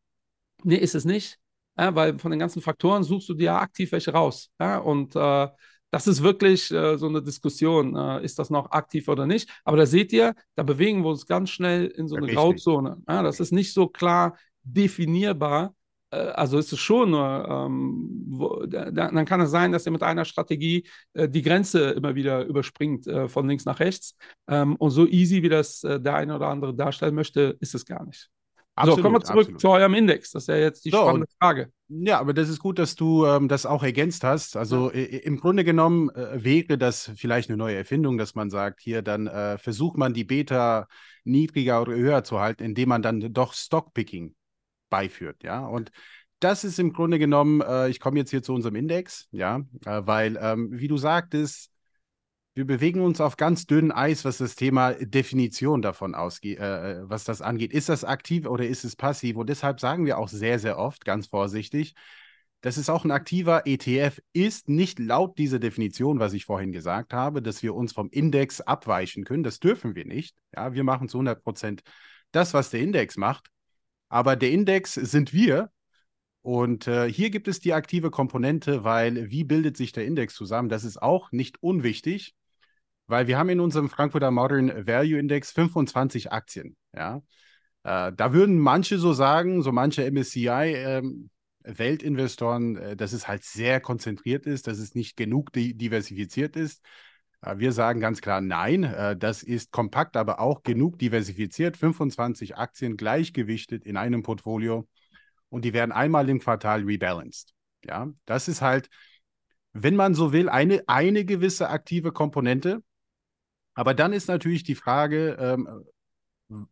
[0.65, 1.39] nee, ist es nicht,
[1.79, 4.51] ja, weil von den ganzen Faktoren suchst du dir ja aktiv welche raus.
[4.59, 5.49] Und äh,
[5.91, 9.51] das ist wirklich äh, so eine Diskussion, äh, ist das noch aktiv oder nicht.
[9.63, 12.29] Aber da seht ihr, da bewegen wir uns ganz schnell in so eine.
[12.29, 13.03] Grauzone.
[13.07, 15.75] Ja, das ist nicht so klar definierbar,
[16.17, 20.03] also ist es schon nur, ähm, wo, da, dann kann es sein, dass er mit
[20.03, 24.17] einer Strategie äh, die Grenze immer wieder überspringt äh, von links nach rechts.
[24.49, 27.87] Ähm, und so easy, wie das äh, der eine oder andere darstellen möchte, ist es
[27.87, 28.31] gar nicht.
[28.75, 29.61] Absolut, so, kommen wir zurück absolut.
[29.61, 30.31] zu eurem Index.
[30.31, 31.71] Das ist ja jetzt die so, spannende Frage.
[31.89, 34.57] Ja, aber das ist gut, dass du ähm, das auch ergänzt hast.
[34.57, 35.01] Also ja.
[35.01, 39.27] im Grunde genommen äh, wäre das vielleicht eine neue Erfindung, dass man sagt, hier dann
[39.27, 40.89] äh, versucht man die Beta
[41.25, 44.35] niedriger oder höher zu halten, indem man dann doch Stockpicking
[44.93, 45.67] beiführt, ja.
[45.67, 45.91] Und
[46.39, 50.03] das ist im Grunde genommen, äh, ich komme jetzt hier zu unserem Index, ja, äh,
[50.05, 51.71] weil, ähm, wie du sagtest,
[52.55, 57.09] wir bewegen uns auf ganz dünnem Eis, was das Thema Definition davon ausgeht, äh, äh,
[57.09, 57.73] was das angeht.
[57.73, 59.37] Ist das aktiv oder ist es passiv?
[59.37, 61.95] Und deshalb sagen wir auch sehr, sehr oft, ganz vorsichtig,
[62.61, 67.13] das ist auch ein aktiver ETF, ist nicht laut dieser Definition, was ich vorhin gesagt
[67.13, 69.43] habe, dass wir uns vom Index abweichen können.
[69.43, 70.37] Das dürfen wir nicht.
[70.55, 71.83] Ja, wir machen zu 100 Prozent
[72.31, 73.49] das, was der Index macht.
[74.13, 75.71] Aber der Index sind wir.
[76.43, 80.69] Und äh, hier gibt es die aktive Komponente, weil wie bildet sich der Index zusammen?
[80.69, 82.35] Das ist auch nicht unwichtig,
[83.07, 86.77] weil wir haben in unserem Frankfurter Modern Value Index 25 Aktien.
[86.95, 87.23] Ja?
[87.85, 91.03] Äh, da würden manche so sagen, so manche MSCI, äh,
[91.63, 96.83] Weltinvestoren, äh, dass es halt sehr konzentriert ist, dass es nicht genug diversifiziert ist.
[97.43, 98.85] Äh, wir sagen ganz klar nein.
[98.85, 101.77] Äh, das ist kompakt, aber auch genug diversifiziert.
[101.77, 104.89] 25 Aktien gleichgewichtet in einem Portfolio
[105.49, 107.55] und die werden einmal im Quartal rebalanced.
[107.85, 108.89] Ja, das ist halt,
[109.73, 112.83] wenn man so will, eine, eine gewisse aktive Komponente.
[113.75, 115.85] Aber dann ist natürlich die Frage, ähm,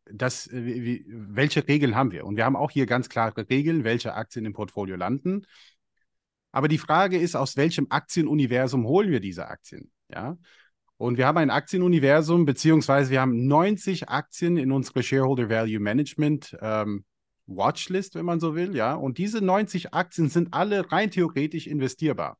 [0.04, 2.26] das, wie, welche Regeln haben wir?
[2.26, 5.46] Und wir haben auch hier ganz klare Regeln, welche Aktien im Portfolio landen.
[6.52, 9.90] Aber die Frage ist, aus welchem Aktienuniversum holen wir diese Aktien?
[10.12, 10.36] Ja.
[10.96, 16.56] Und wir haben ein Aktienuniversum, beziehungsweise wir haben 90 Aktien in unserer Shareholder Value Management
[16.60, 17.04] ähm,
[17.46, 18.94] Watchlist, wenn man so will, ja.
[18.94, 22.38] Und diese 90 Aktien sind alle rein theoretisch investierbar.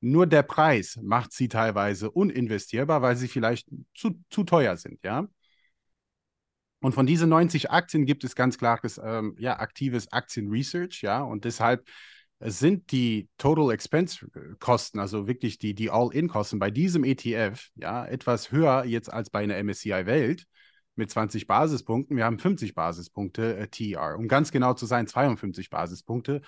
[0.00, 5.28] Nur der Preis macht sie teilweise uninvestierbar, weil sie vielleicht zu, zu teuer sind, ja.
[6.80, 11.20] Und von diesen 90 Aktien gibt es ganz klares, ähm, ja, aktives Aktien-Research, ja.
[11.22, 11.86] Und deshalb
[12.40, 14.26] sind die Total Expense
[14.58, 19.42] Kosten, also wirklich die, die All-In-Kosten bei diesem ETF, ja, etwas höher jetzt als bei
[19.42, 20.46] einer MSCI Welt
[20.96, 22.16] mit 20 Basispunkten.
[22.16, 26.40] Wir haben 50 Basispunkte äh, TR, um ganz genau zu sein, 52 Basispunkte,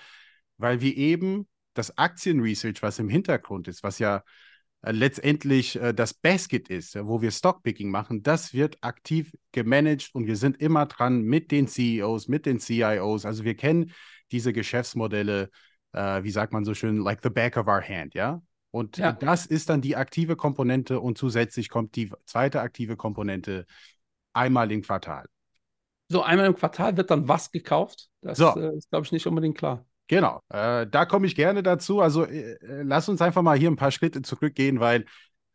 [0.57, 4.23] weil wir eben das Aktienresearch, was im Hintergrund ist, was ja
[4.81, 10.25] äh, letztendlich äh, das Basket ist, wo wir Stockpicking machen, das wird aktiv gemanagt und
[10.25, 13.25] wir sind immer dran mit den CEOs, mit den CIOs.
[13.25, 13.91] Also wir kennen
[14.31, 15.49] diese Geschäftsmodelle
[15.93, 18.41] äh, wie sagt man so schön, like the back of our hand, ja.
[18.71, 19.11] Und ja.
[19.11, 23.65] das ist dann die aktive Komponente und zusätzlich kommt die zweite aktive Komponente
[24.33, 25.25] einmal im Quartal.
[26.09, 28.09] So, einmal im Quartal wird dann was gekauft?
[28.21, 28.57] Das so.
[28.57, 29.85] äh, ist, glaube ich, nicht unbedingt klar.
[30.07, 32.01] Genau, äh, da komme ich gerne dazu.
[32.01, 35.05] Also äh, äh, lass uns einfach mal hier ein paar Schritte zurückgehen, weil,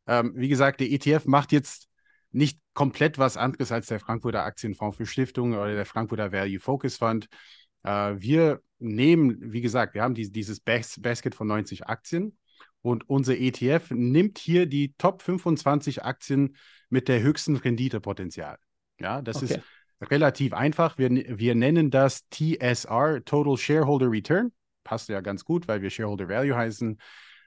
[0.06, 1.88] ähm, wie gesagt, der ETF macht jetzt
[2.30, 6.96] nicht komplett was anderes als der Frankfurter Aktienfonds für Stiftungen oder der Frankfurter Value Focus
[6.96, 7.28] Fund.
[7.88, 12.36] Äh, wir nehmen, wie gesagt, wir haben die, dieses Bas Basket von 90 Aktien
[12.82, 16.56] und unser ETF nimmt hier die Top 25 Aktien
[16.90, 18.58] mit der höchsten Renditepotenzial.
[19.00, 19.54] Ja, das okay.
[19.54, 19.60] ist
[20.10, 20.98] relativ einfach.
[20.98, 24.52] Wir, wir nennen das TSR, Total Shareholder Return.
[24.84, 26.98] Passt ja ganz gut, weil wir Shareholder Value heißen.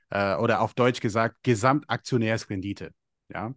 [0.10, 2.92] Äh, oder auf Deutsch gesagt, Gesamtaktionärsrendite.
[3.30, 3.54] Ja.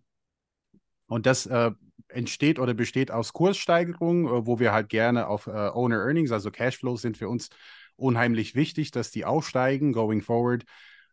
[1.06, 1.70] Und das äh,
[2.14, 6.50] entsteht oder besteht aus Kurssteigerungen, äh, wo wir halt gerne auf äh, Owner Earnings, also
[6.50, 7.50] Cashflows, sind für uns
[7.96, 10.64] unheimlich wichtig, dass die aufsteigen, going forward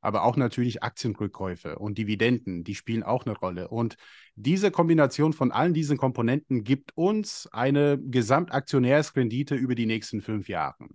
[0.01, 3.67] aber auch natürlich Aktienrückkäufe und Dividenden, die spielen auch eine Rolle.
[3.69, 3.95] Und
[4.35, 10.87] diese Kombination von allen diesen Komponenten gibt uns eine Gesamtaktionärsrendite über die nächsten fünf Jahre.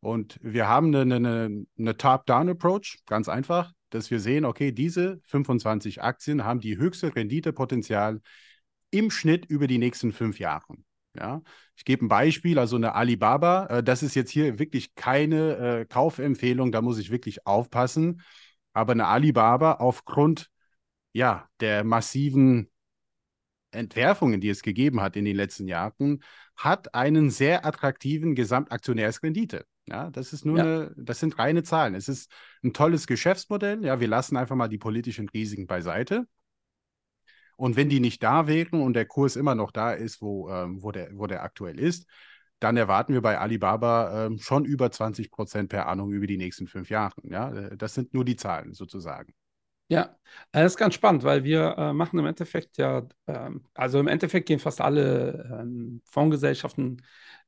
[0.00, 6.02] Und wir haben eine, eine, eine Top-Down-Approach, ganz einfach, dass wir sehen, okay, diese 25
[6.02, 8.20] Aktien haben die höchste Renditepotenzial
[8.94, 10.76] im Schnitt über die nächsten fünf Jahre.
[11.16, 11.42] Ja,
[11.76, 15.84] ich gebe ein Beispiel, also eine Alibaba, äh, das ist jetzt hier wirklich keine äh,
[15.86, 18.22] Kaufempfehlung, da muss ich wirklich aufpassen.
[18.72, 20.50] Aber eine Alibaba aufgrund
[21.12, 22.70] ja, der massiven
[23.70, 26.22] Entwerfungen, die es gegeben hat in den letzten Jahren,
[26.56, 29.66] hat einen sehr attraktiven Gesamtaktionärsrendite.
[29.86, 30.64] Ja, das ist nur ja.
[30.64, 31.94] eine, das sind reine Zahlen.
[31.94, 32.30] Es ist
[32.62, 33.84] ein tolles Geschäftsmodell.
[33.84, 36.26] Ja, wir lassen einfach mal die politischen Risiken beiseite.
[37.56, 40.82] Und wenn die nicht da wären und der Kurs immer noch da ist, wo, ähm,
[40.82, 42.06] wo, der, wo der aktuell ist,
[42.60, 46.66] dann erwarten wir bei Alibaba ähm, schon über 20 Prozent per Ahnung über die nächsten
[46.66, 47.14] fünf Jahre.
[47.24, 49.34] Ja, äh, das sind nur die Zahlen sozusagen.
[49.88, 50.16] Ja,
[50.52, 54.08] äh, das ist ganz spannend, weil wir äh, machen im Endeffekt ja, ähm, also im
[54.08, 57.02] Endeffekt gehen fast alle ähm, Fondsgesellschaften,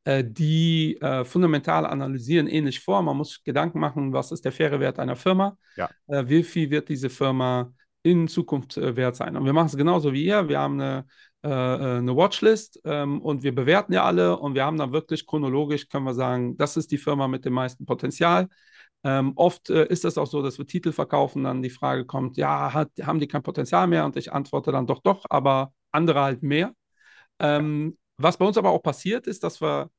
[0.04, 3.02] äh, die äh, fundamental analysieren, ähnlich vor.
[3.02, 5.56] Man muss Gedanken machen, was ist der faire Wert einer Firma?
[5.76, 5.88] Ja.
[6.08, 7.72] Äh, wie viel wird diese Firma
[8.06, 9.36] in Zukunft äh, wert sein.
[9.36, 10.48] Und wir machen es genauso wie ihr.
[10.48, 11.06] Wir haben eine,
[11.44, 15.26] äh, äh, eine Watchlist ähm, und wir bewerten ja alle und wir haben dann wirklich
[15.26, 18.48] chronologisch, können wir sagen, das ist die Firma mit dem meisten Potenzial.
[19.04, 22.36] Ähm, oft äh, ist es auch so, dass wir Titel verkaufen, dann die Frage kommt,
[22.36, 24.04] ja, hat, haben die kein Potenzial mehr?
[24.04, 26.72] Und ich antworte dann doch, doch, aber andere halt mehr.
[27.40, 29.90] Ähm, was bei uns aber auch passiert ist, dass wir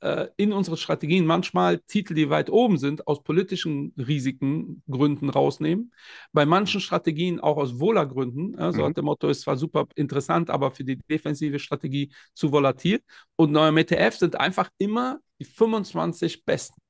[0.00, 5.92] äh, in unsere Strategien manchmal Titel, die weit oben sind, aus politischen Risiken, Gründen rausnehmen.
[6.32, 8.56] Bei manchen Strategien auch aus Wohlergründen.
[8.58, 8.86] Ja, so mhm.
[8.86, 13.00] hat der Motto, ist zwar super interessant, aber für die defensive Strategie zu volatil.
[13.36, 16.80] Und neue ETF sind einfach immer die 25 besten.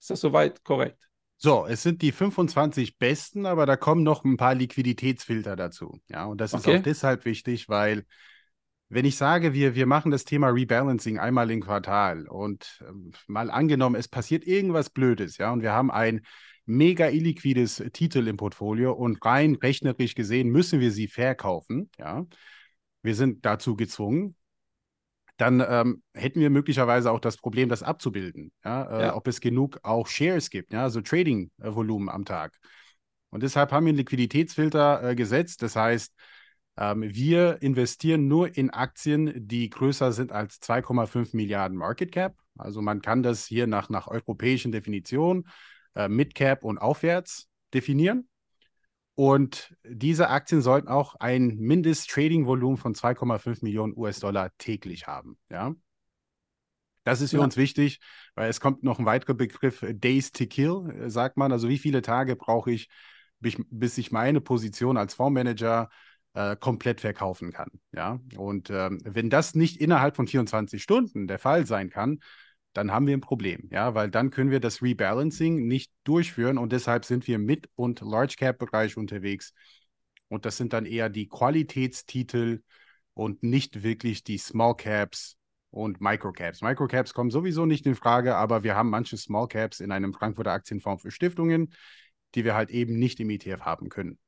[0.00, 1.06] Ist das soweit korrekt?
[1.38, 6.00] So, es sind die 25 besten, aber da kommen noch ein paar Liquiditätsfilter dazu.
[6.08, 6.72] Ja, und das okay.
[6.72, 8.06] ist auch deshalb wichtig, weil
[8.88, 13.50] wenn ich sage, wir, wir machen das Thema Rebalancing einmal im Quartal und ähm, mal
[13.50, 16.22] angenommen, es passiert irgendwas Blödes, ja, und wir haben ein
[16.66, 22.26] mega illiquides Titel im Portfolio und rein rechnerisch gesehen müssen wir sie verkaufen, ja,
[23.02, 24.36] wir sind dazu gezwungen,
[25.36, 29.16] dann ähm, hätten wir möglicherweise auch das Problem, das abzubilden, ja, äh, ja.
[29.16, 32.56] ob es genug auch Shares gibt, ja, also Trading-Volumen am Tag.
[33.30, 36.14] Und deshalb haben wir einen Liquiditätsfilter äh, gesetzt, das heißt,
[36.76, 42.36] ähm, wir investieren nur in Aktien, die größer sind als 2,5 Milliarden Market Cap.
[42.58, 45.48] Also man kann das hier nach, nach europäischen Definitionen
[45.94, 48.28] äh, Mid Cap und aufwärts definieren.
[49.14, 55.38] Und diese Aktien sollten auch ein Mindest-Trading-Volumen von 2,5 Millionen US-Dollar täglich haben.
[55.48, 55.74] Ja?
[57.04, 57.44] Das ist für ja.
[57.44, 58.00] uns wichtig,
[58.34, 61.50] weil es kommt noch ein weiterer Begriff, Days to Kill, sagt man.
[61.50, 62.90] Also wie viele Tage brauche ich,
[63.40, 65.88] bis ich meine Position als Fondsmanager
[66.36, 67.70] äh, komplett verkaufen kann.
[67.92, 72.20] Ja, und ähm, wenn das nicht innerhalb von 24 Stunden der Fall sein kann,
[72.74, 76.72] dann haben wir ein Problem, ja, weil dann können wir das Rebalancing nicht durchführen und
[76.72, 79.54] deshalb sind wir mit und Large Cap Bereich unterwegs
[80.28, 82.62] und das sind dann eher die Qualitätstitel
[83.14, 85.38] und nicht wirklich die Small Caps
[85.70, 86.60] und Microcaps.
[86.60, 90.52] Microcaps kommen sowieso nicht in Frage, aber wir haben manche Small Caps in einem Frankfurter
[90.52, 91.72] Aktienfonds für Stiftungen,
[92.34, 94.18] die wir halt eben nicht im ETF haben können.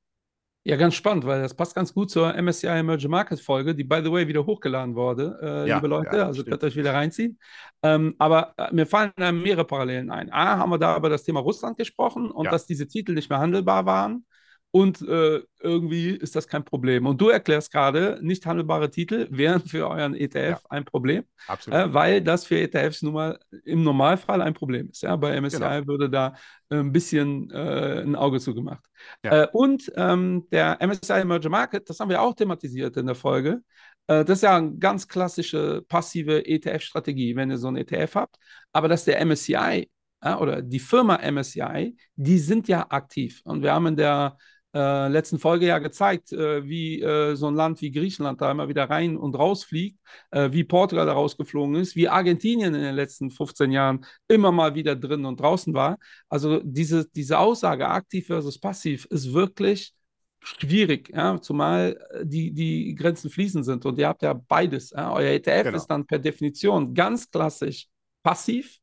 [0.69, 4.03] Ja, ganz spannend, weil das passt ganz gut zur MSCI Emerging Market Folge, die by
[4.05, 6.15] the way wieder hochgeladen wurde, äh, ja, liebe Leute.
[6.15, 6.51] Ja, also stimmt.
[6.51, 7.39] könnt ihr euch wieder reinziehen.
[7.83, 10.31] Ähm, aber äh, mir fallen äh, mehrere Parallelen ein.
[10.31, 12.51] A, haben wir da über das Thema Russland gesprochen und ja.
[12.51, 14.27] dass diese Titel nicht mehr handelbar waren.
[14.71, 17.07] Und äh, irgendwie ist das kein Problem.
[17.07, 21.87] Und du erklärst gerade, nicht handelbare Titel wären für euren ETF ja, ein Problem, äh,
[21.89, 25.03] weil das für ETFs nun mal im Normalfall ein Problem ist.
[25.03, 25.17] Ja?
[25.17, 25.87] Bei MSCI genau.
[25.87, 26.35] würde da
[26.69, 28.85] ein bisschen äh, ein Auge zugemacht.
[29.25, 29.45] Ja.
[29.45, 33.63] Äh, und ähm, der MSCI Emerging Market, das haben wir auch thematisiert in der Folge,
[34.07, 38.37] äh, das ist ja eine ganz klassische passive ETF-Strategie, wenn ihr so einen ETF habt.
[38.73, 39.89] Aber dass der MSCI
[40.21, 43.41] oder die Firma MSCI, die sind ja aktiv.
[43.45, 44.37] Und wir haben in der
[44.75, 48.69] äh, letzten Folge ja gezeigt, äh, wie äh, so ein Land wie Griechenland da immer
[48.69, 49.99] wieder rein und raus fliegt,
[50.31, 54.75] äh, wie Portugal da rausgeflogen ist, wie Argentinien in den letzten 15 Jahren immer mal
[54.75, 55.99] wieder drin und draußen war.
[56.29, 59.95] Also diese, diese Aussage aktiv versus passiv ist wirklich
[60.41, 64.91] schwierig, ja, zumal äh, die, die Grenzen fließend sind und ihr habt ja beides.
[64.91, 65.13] Ja.
[65.13, 65.77] Euer ETF genau.
[65.77, 67.87] ist dann per Definition ganz klassisch
[68.23, 68.79] passiv,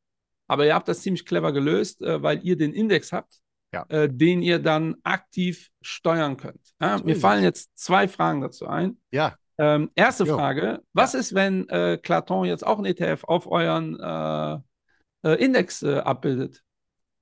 [0.48, 3.39] aber ihr habt das ziemlich clever gelöst, äh, weil ihr den Index habt
[3.76, 3.86] ja.
[3.90, 6.62] äh, den ihr dann aktiv steuern könnt.
[6.82, 8.98] Ja, mir fallen jetzt zwei Fragen dazu ein.
[9.12, 9.36] Ja.
[9.58, 10.36] Ähm, erste jo.
[10.36, 11.20] Frage: Was ja.
[11.20, 16.62] ist, wenn äh, Claton jetzt auch ein ETF auf euren äh, äh, Index äh, abbildet?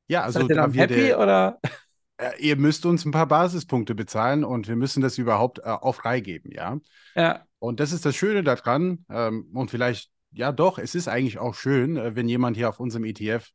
[0.08, 1.60] Ja, also Seid ihr dann happy der, oder?
[2.40, 6.52] ihr müsst uns ein paar Basispunkte bezahlen und wir müssen das überhaupt äh, auch freigeben,
[6.52, 6.80] ja.
[7.16, 7.46] Ja.
[7.60, 11.56] Und das ist das Schöne daran ähm, und vielleicht, ja doch, es ist eigentlich auch
[11.56, 13.50] schön, äh, wenn jemand hier auf unserem ETF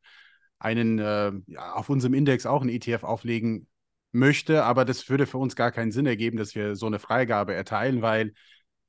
[0.59, 3.67] einen, äh, ja, auf unserem Index auch einen ETF auflegen
[4.13, 7.55] möchte, aber das würde für uns gar keinen Sinn ergeben, dass wir so eine Freigabe
[7.55, 8.33] erteilen, weil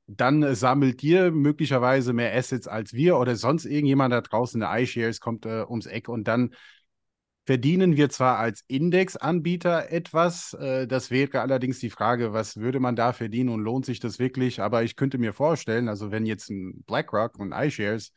[0.08, 4.80] dann äh, sammelt ihr möglicherweise mehr Assets als wir oder sonst irgendjemand da draußen, der
[4.80, 6.56] iShares kommt äh, ums Eck und dann
[7.46, 12.96] verdienen wir zwar als Indexanbieter etwas, äh, das wäre allerdings die Frage, was würde man
[12.96, 14.62] da verdienen und lohnt sich das wirklich?
[14.62, 18.14] Aber ich könnte mir vorstellen, also wenn jetzt ein BlackRock und iShares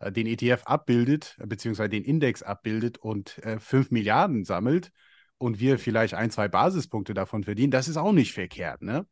[0.00, 4.92] den ETF abbildet, äh, beziehungsweise den Index abbildet und äh, 5 Milliarden sammelt
[5.38, 9.06] und wir vielleicht ein, zwei Basispunkte davon verdienen, das ist auch nicht verkehrt, ne?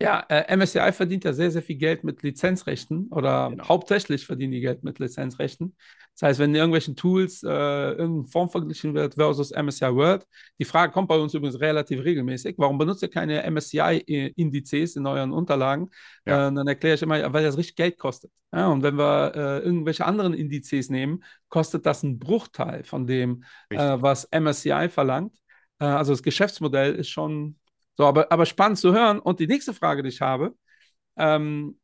[0.00, 3.68] Ja, äh, MSCI verdient ja sehr, sehr viel Geld mit Lizenzrechten oder genau.
[3.68, 5.76] hauptsächlich verdienen die Geld mit Lizenzrechten.
[6.14, 10.26] Das heißt, wenn in irgendwelchen Tools äh, irgendeine Form verglichen wird versus MSCI World,
[10.58, 15.32] die Frage kommt bei uns übrigens relativ regelmäßig, warum benutzt ihr keine MSCI-Indizes in euren
[15.32, 15.90] Unterlagen?
[16.26, 16.48] Ja.
[16.48, 18.30] Äh, dann erkläre ich immer, weil das richtig Geld kostet.
[18.52, 23.44] Ja, und wenn wir äh, irgendwelche anderen Indizes nehmen, kostet das einen Bruchteil von dem,
[23.70, 25.36] äh, was MSCI verlangt.
[25.78, 27.56] Äh, also das Geschäftsmodell ist schon
[27.94, 29.18] so, aber, aber spannend zu hören.
[29.18, 30.54] Und die nächste Frage, die ich habe,
[31.16, 31.78] ähm,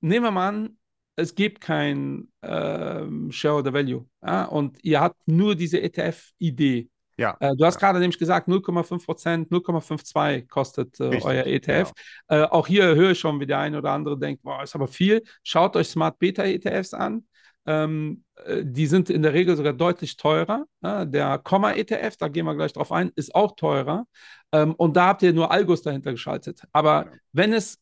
[0.00, 0.78] nehmen wir mal an,
[1.16, 6.90] es gibt kein ähm, Shareholder Value ja, und ihr habt nur diese ETF-Idee.
[7.16, 7.80] Ja, äh, du hast ja.
[7.80, 11.92] gerade nämlich gesagt, 0,5 Prozent, 0,52 kostet äh, euer ETF.
[12.28, 12.44] Ja.
[12.44, 14.88] Äh, auch hier höre ich schon, wie der eine oder andere denkt, boah, ist aber
[14.88, 15.22] viel.
[15.44, 17.24] Schaut euch Smart Beta ETFs an.
[17.66, 20.66] Ähm, äh, die sind in der Regel sogar deutlich teurer.
[20.82, 24.06] Ja, der Komma-ETF, da gehen wir gleich drauf ein, ist auch teurer.
[24.52, 26.62] Ähm, und da habt ihr nur Algos dahinter geschaltet.
[26.72, 27.12] Aber ja.
[27.32, 27.80] wenn es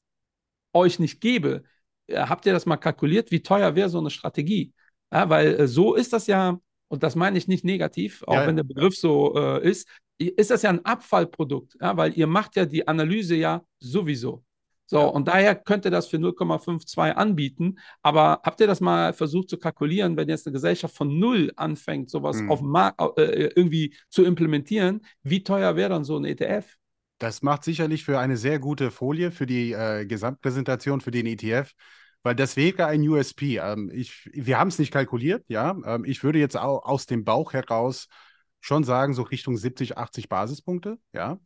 [0.73, 1.65] euch nicht gäbe,
[2.07, 4.73] äh, habt ihr das mal kalkuliert, wie teuer wäre so eine Strategie?
[5.13, 8.57] Ja, weil äh, so ist das ja, und das meine ich nicht negativ, auch wenn
[8.57, 12.87] der Begriff so äh, ist, ist das ja ein Abfallprodukt, weil ihr macht ja die
[12.87, 14.45] Analyse ja sowieso.
[14.93, 15.07] So, ja.
[15.07, 17.79] und daher könnte das für 0,52 anbieten.
[18.03, 22.11] Aber habt ihr das mal versucht zu kalkulieren, wenn jetzt eine Gesellschaft von null anfängt,
[22.11, 22.51] sowas hm.
[22.51, 25.01] auf dem Markt äh, irgendwie zu implementieren?
[25.23, 26.77] Wie teuer wäre dann so ein ETF?
[27.17, 31.73] Das macht sicherlich für eine sehr gute Folie für die äh, Gesamtpräsentation für den ETF,
[32.23, 33.61] weil das wäre ein USP.
[33.63, 35.75] Ähm, ich, wir haben es nicht kalkuliert, ja.
[35.87, 38.09] Ähm, ich würde jetzt auch aus dem Bauch heraus
[38.61, 41.39] schon sagen, so Richtung 70, 80 Basispunkte, ja.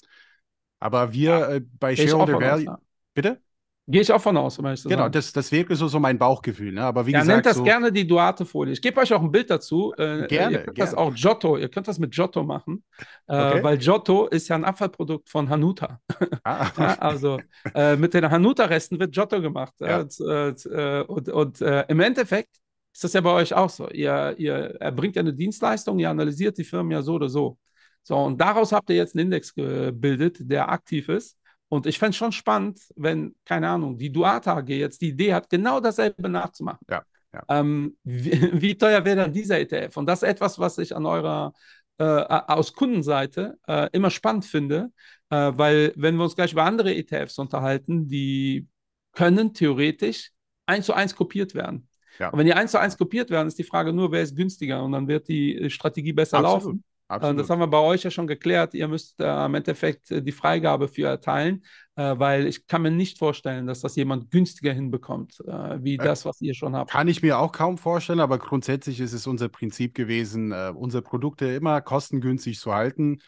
[0.81, 2.77] Aber wir ja, äh, bei Shareholder Value.
[3.17, 3.41] Bitte?
[3.89, 5.13] Gehe ich auch von aus, um Genau, sagen.
[5.13, 6.73] das, das wäre so, so mein Bauchgefühl.
[6.73, 6.83] Ne?
[6.83, 7.37] Aber wie ja, gesagt.
[7.37, 8.73] nennt das so gerne die Duarte-Folie.
[8.73, 9.95] Ich gebe euch auch ein Bild dazu.
[9.97, 10.27] Äh, gerne.
[10.27, 10.91] Ihr könnt gerne.
[10.91, 12.85] das auch Giotto, ihr könnt das mit Giotto machen,
[13.29, 13.63] äh, okay.
[13.63, 16.01] weil Giotto ist ja ein Abfallprodukt von Hanuta.
[16.43, 16.67] Ah.
[16.79, 17.41] ja, also
[17.75, 19.75] äh, mit den Hanuta-Resten wird Giotto gemacht.
[19.81, 20.01] Ja.
[20.01, 22.57] und, äh, und, und äh, im Endeffekt
[22.93, 23.89] ist das ja bei euch auch so.
[23.89, 27.57] Ihr, ihr erbringt ja eine Dienstleistung, ihr analysiert die Firmen ja so oder so.
[28.03, 31.39] So, und daraus habt ihr jetzt einen Index gebildet, der aktiv ist.
[31.69, 35.35] Und ich fände es schon spannend, wenn, keine Ahnung, die Duata AG jetzt die Idee
[35.35, 36.87] hat, genau dasselbe nachzumachen.
[36.89, 37.03] Ja,
[37.33, 37.43] ja.
[37.49, 38.31] Ähm, wie,
[38.63, 39.97] wie, teuer wäre dann dieser ETF?
[39.97, 41.53] Und das ist etwas, was ich an eurer,
[41.99, 44.93] äh, aus Kundenseite äh, immer spannend finde,
[45.31, 48.69] äh, weil wenn wir uns gleich über andere ETFs unterhalten, die
[49.13, 50.31] können theoretisch
[50.67, 51.89] eins zu eins kopiert werden.
[52.19, 52.31] Ja.
[52.31, 54.83] Und wenn die eins zu eins kopiert werden, ist die Frage nur, wer ist günstiger
[54.83, 56.65] und dann wird die Strategie besser Absolut.
[56.65, 56.85] laufen.
[57.09, 57.41] Äh, Absolut.
[57.41, 58.75] Das haben wir bei euch ja schon geklärt.
[58.75, 61.65] Ihr müsst äh, im Endeffekt äh, die Freigabe für erteilen,
[61.95, 65.99] äh, weil ich kann mir nicht vorstellen, dass das jemand günstiger hinbekommt, äh, wie äh,
[65.99, 66.91] das, was ihr schon habt.
[66.91, 71.47] Kann ich mir auch kaum vorstellen, aber grundsätzlich ist es unser Prinzip gewesen, unsere Produkte
[71.47, 73.19] immer kostengünstig zu halten.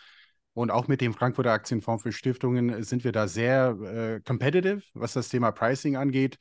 [0.54, 5.28] Und auch mit dem Frankfurter Aktienfonds für Stiftungen sind wir da sehr competitive, was das
[5.28, 6.36] Thema Pricing angeht.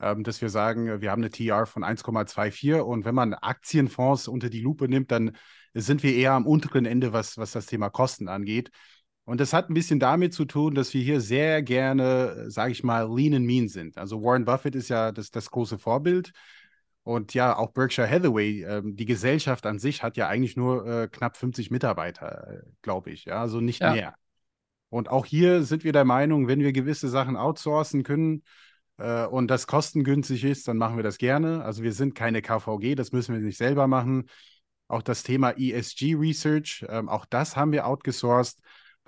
[0.00, 4.48] Ähm, dass wir sagen, wir haben eine TR von 1,24 und wenn man Aktienfonds unter
[4.48, 5.32] die Lupe nimmt, dann
[5.74, 8.70] sind wir eher am unteren Ende, was, was das Thema Kosten angeht.
[9.24, 12.82] Und das hat ein bisschen damit zu tun, dass wir hier sehr gerne, sage ich
[12.82, 13.98] mal, lean and mean sind.
[13.98, 16.32] Also Warren Buffett ist ja das, das große Vorbild.
[17.02, 21.08] Und ja, auch Berkshire Hathaway, äh, die Gesellschaft an sich hat ja eigentlich nur äh,
[21.08, 23.26] knapp 50 Mitarbeiter, äh, glaube ich.
[23.26, 23.92] Ja, also nicht ja.
[23.92, 24.14] mehr.
[24.90, 28.42] Und auch hier sind wir der Meinung, wenn wir gewisse Sachen outsourcen können
[28.96, 31.64] äh, und das kostengünstig ist, dann machen wir das gerne.
[31.64, 34.28] Also wir sind keine KVG, das müssen wir nicht selber machen.
[34.88, 38.58] Auch das Thema ESG Research, ähm, auch das haben wir outgesourced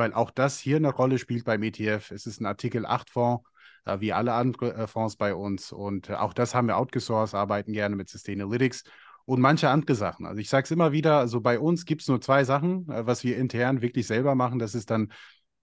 [0.01, 2.11] weil auch das hier eine Rolle spielt beim ETF.
[2.11, 3.45] Es ist ein Artikel 8 Fonds,
[3.85, 5.73] äh, wie alle anderen äh, Fonds bei uns.
[5.73, 8.85] Und äh, auch das haben wir outgesourced, arbeiten gerne mit Sustainalytics
[9.27, 10.25] und manche andere Sachen.
[10.25, 13.07] Also ich sage es immer wieder, also bei uns gibt es nur zwei Sachen, äh,
[13.07, 14.59] was wir intern wirklich selber machen.
[14.59, 15.13] Das ist dann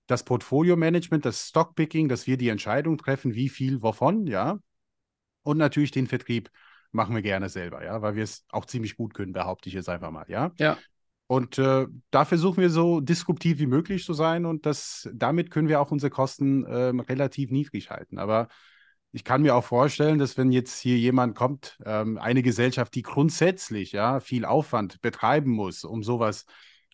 [0.05, 4.59] das Portfolio-Management, das Stockpicking, dass wir die Entscheidung treffen, wie viel wovon, ja.
[5.41, 6.51] Und natürlich den Vertrieb
[6.91, 9.89] machen wir gerne selber, ja, weil wir es auch ziemlich gut können, behaupte ich jetzt
[9.89, 10.51] einfach mal, ja.
[10.57, 10.77] Ja.
[11.27, 15.67] Und äh, da versuchen wir so disruptiv wie möglich zu sein und das, damit können
[15.67, 18.17] wir auch unsere Kosten äh, relativ niedrig halten.
[18.17, 18.47] Aber
[19.11, 23.01] ich kann mir auch vorstellen, dass wenn jetzt hier jemand kommt, ähm, eine Gesellschaft, die
[23.01, 26.45] grundsätzlich ja viel Aufwand betreiben muss, um sowas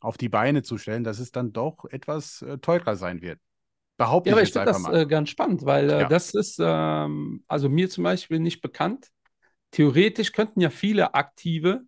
[0.01, 3.39] auf die Beine zu stellen, dass es dann doch etwas äh, teurer sein wird.
[3.97, 4.95] Behaupte ja, ich aber ich finde das mal.
[4.95, 6.07] Äh, ganz spannend, weil äh, ja.
[6.07, 9.09] das ist ähm, also mir zum Beispiel nicht bekannt.
[9.73, 11.83] Theoretisch könnten ja viele Aktive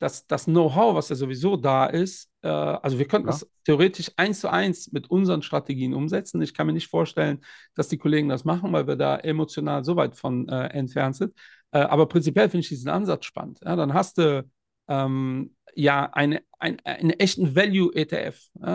[0.00, 3.32] das, das Know-how, was ja sowieso da ist, äh, also wir könnten ja.
[3.32, 6.40] das theoretisch eins zu eins mit unseren Strategien umsetzen.
[6.40, 7.40] Ich kann mir nicht vorstellen,
[7.74, 11.34] dass die Kollegen das machen, weil wir da emotional so weit von äh, entfernt sind.
[11.72, 13.60] Äh, aber prinzipiell finde ich diesen Ansatz spannend.
[13.62, 14.48] Ja, dann hast du
[14.88, 18.66] ähm, ja eine, ein, einen echten Value-ETF, äh,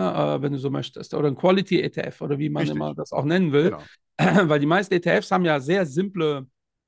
[0.42, 2.76] wenn du so möchtest, oder ein Quality-ETF oder wie man Richtig.
[2.76, 3.70] immer das auch nennen will.
[3.70, 3.82] Genau.
[4.48, 6.46] Weil die meisten ETFs haben ja sehr simple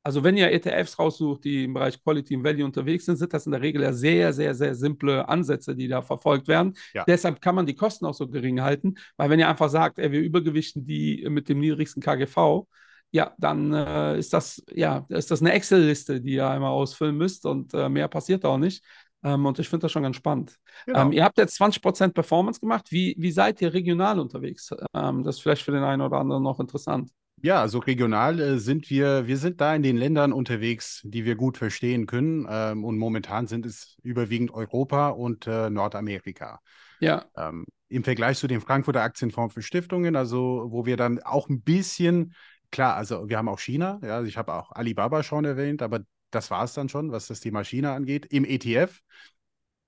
[0.08, 3.44] also wenn ihr ETFs raussucht, die im Bereich Quality und Value unterwegs sind, sind das
[3.44, 6.72] in der Regel ja sehr, sehr, sehr simple Ansätze, die da verfolgt werden.
[6.94, 7.04] Ja.
[7.06, 10.10] Deshalb kann man die Kosten auch so gering halten, weil wenn ihr einfach sagt, ey,
[10.10, 12.66] wir übergewichten die mit dem niedrigsten KGV,
[13.10, 17.44] ja, dann äh, ist das ja ist das eine Excel-Liste, die ihr einmal ausfüllen müsst
[17.44, 18.82] und äh, mehr passiert auch nicht.
[19.22, 20.56] Ähm, und ich finde das schon ganz spannend.
[20.86, 21.02] Genau.
[21.02, 22.86] Ähm, ihr habt jetzt 20% Performance gemacht.
[22.88, 24.70] Wie, wie seid ihr regional unterwegs?
[24.94, 27.10] Ähm, das ist vielleicht für den einen oder anderen noch interessant.
[27.42, 31.36] Ja, also regional äh, sind wir, wir sind da in den Ländern unterwegs, die wir
[31.36, 32.46] gut verstehen können.
[32.48, 36.60] Ähm, und momentan sind es überwiegend Europa und äh, Nordamerika.
[37.00, 37.26] Ja.
[37.36, 41.62] Ähm, Im Vergleich zu dem Frankfurter Aktienfonds für Stiftungen, also wo wir dann auch ein
[41.62, 42.34] bisschen,
[42.70, 46.50] klar, also wir haben auch China, ja, ich habe auch Alibaba schon erwähnt, aber das
[46.50, 49.00] war es dann schon, was das Thema China angeht, im ETF.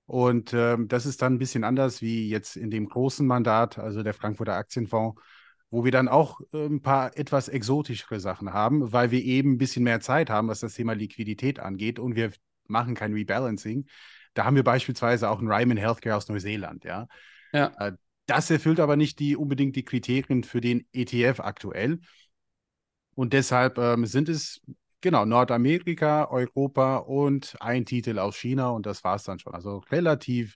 [0.05, 4.03] Und ähm, das ist dann ein bisschen anders wie jetzt in dem großen Mandat, also
[4.03, 5.21] der Frankfurter Aktienfonds
[5.71, 9.57] wo wir dann auch äh, ein paar etwas exotischere Sachen haben, weil wir eben ein
[9.57, 12.31] bisschen mehr Zeit haben, was das Thema Liquidität angeht und wir
[12.67, 13.87] machen kein Rebalancing.
[14.33, 17.07] Da haben wir beispielsweise auch ein Ryman Healthcare aus Neuseeland, ja.
[17.53, 17.71] ja.
[17.79, 17.93] Äh,
[18.27, 21.99] das erfüllt aber nicht die, unbedingt die Kriterien für den ETF aktuell.
[23.15, 24.61] Und deshalb ähm, sind es
[25.01, 29.53] genau Nordamerika, Europa und ein Titel aus China und das war es dann schon.
[29.53, 30.55] Also relativ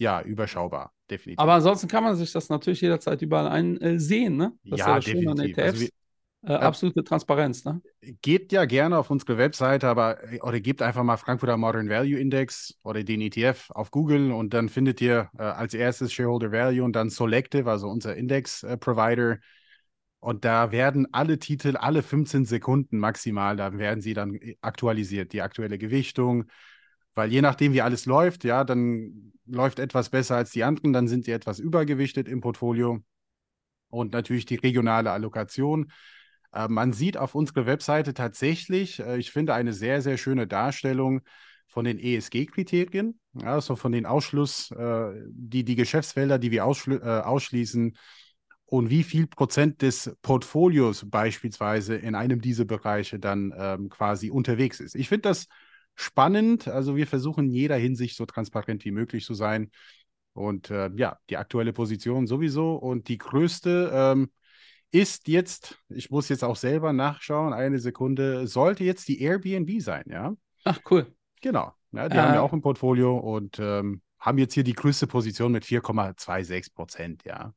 [0.00, 1.38] ja, überschaubar, definitiv.
[1.38, 4.52] Aber ansonsten kann man sich das natürlich jederzeit überall einsehen, ne?
[4.64, 5.58] Das ja, ist ja definitiv.
[5.58, 5.72] An ETFs.
[5.72, 5.90] Also wir,
[6.42, 7.82] äh, absolute Transparenz, ne?
[8.22, 12.18] Geht ja gerne auf unsere Webseite, aber äh, oder gebt einfach mal Frankfurter Modern Value
[12.18, 16.82] Index oder den ETF auf Google und dann findet ihr äh, als erstes Shareholder Value
[16.82, 19.32] und dann Selective, also unser Index-Provider.
[19.32, 19.38] Äh,
[20.20, 25.34] und da werden alle Titel alle 15 Sekunden maximal, da werden sie dann aktualisiert.
[25.34, 26.44] Die aktuelle Gewichtung,
[27.20, 31.06] weil je nachdem, wie alles läuft, ja, dann läuft etwas besser als die anderen, dann
[31.06, 33.00] sind sie etwas übergewichtet im Portfolio.
[33.90, 35.92] Und natürlich die regionale Allokation.
[36.54, 41.20] Äh, man sieht auf unserer Webseite tatsächlich, äh, ich finde, eine sehr, sehr schöne Darstellung
[41.66, 47.20] von den ESG-Kriterien, also von den Ausschluss, äh, die, die Geschäftsfelder, die wir ausschl äh,
[47.20, 47.98] ausschließen
[48.64, 54.80] und wie viel Prozent des Portfolios beispielsweise in einem dieser Bereiche dann ähm, quasi unterwegs
[54.80, 54.94] ist.
[54.94, 55.48] Ich finde das
[56.00, 56.68] spannend.
[56.68, 59.70] Also wir versuchen in jeder Hinsicht so transparent wie möglich zu sein.
[60.32, 62.74] Und äh, ja, die aktuelle Position sowieso.
[62.74, 64.30] Und die größte ähm,
[64.90, 70.04] ist jetzt, ich muss jetzt auch selber nachschauen, eine Sekunde, sollte jetzt die Airbnb sein,
[70.06, 70.34] ja?
[70.64, 71.14] Ach, cool.
[71.40, 71.72] Genau.
[71.92, 75.06] Ja, die äh, haben wir auch im Portfolio und ähm, haben jetzt hier die größte
[75.06, 77.52] Position mit 4,26 Prozent, ja.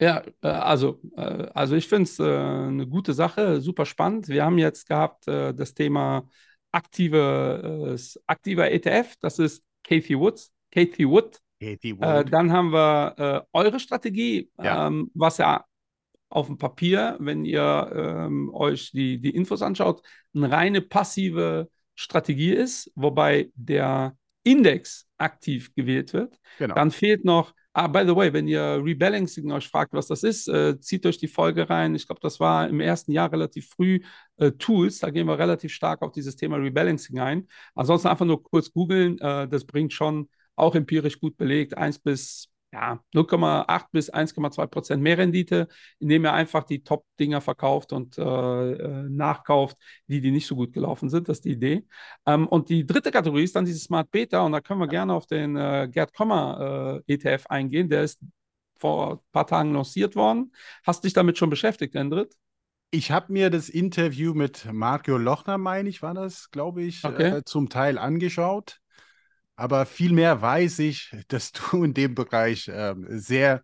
[0.00, 4.28] Ja, äh, also, äh, also ich finde es äh, eine gute Sache, super spannend.
[4.28, 6.26] Wir haben jetzt gehabt das Thema
[6.72, 12.30] aktive, äh, aktiver ETF, das ist Kathy Woods, Kathy Wood, Katie Äh, Wood.
[12.30, 14.86] dann haben wir äh, eure Strategie, Ja.
[14.88, 15.64] ähm, was ja
[16.28, 20.02] auf dem Papier, wenn ihr ähm, euch die, die Infos anschaut,
[20.34, 26.38] eine reine passive Strategie ist, wobei der Index aktiv gewählt wird.
[26.58, 26.74] genau.
[26.74, 30.48] Dann fehlt noch, ah, by the way, wenn ihr Rebalancing euch fragt, was das ist,
[30.48, 31.94] äh, zieht euch die Folge rein.
[31.94, 34.00] Ich glaube, das war im ersten Jahr relativ früh
[34.36, 34.98] äh, Tools.
[34.98, 37.48] Da gehen wir relativ stark auf dieses Thema Rebalancing ein.
[37.74, 39.18] Ansonsten einfach nur kurz googeln.
[39.20, 45.02] Äh, das bringt schon auch empirisch gut belegt, 1 bis ja, 0,8 bis 1,2 Prozent
[45.02, 45.68] mehr Rendite,
[45.98, 50.72] indem ihr einfach die Top-Dinger verkauft und äh, äh, nachkauft, die, die nicht so gut
[50.72, 51.28] gelaufen sind.
[51.28, 51.84] Das ist die Idee.
[52.26, 55.14] Ähm, und die dritte Kategorie ist dann dieses Smart Beta und da können wir gerne
[55.14, 57.88] auf den äh, Gerd Kommer äh, ETF eingehen.
[57.88, 58.20] Der ist
[58.78, 60.52] vor ein paar Tagen lanciert worden.
[60.84, 62.34] Hast dich damit schon beschäftigt, Endrit?
[62.92, 67.38] Ich habe mir das Interview mit Mario Lochner, meine ich, war das, glaube ich, Okay.
[67.38, 68.80] äh, zum Teil angeschaut.
[69.60, 73.62] Aber vielmehr weiß ich, dass du in dem Bereich ähm, sehr,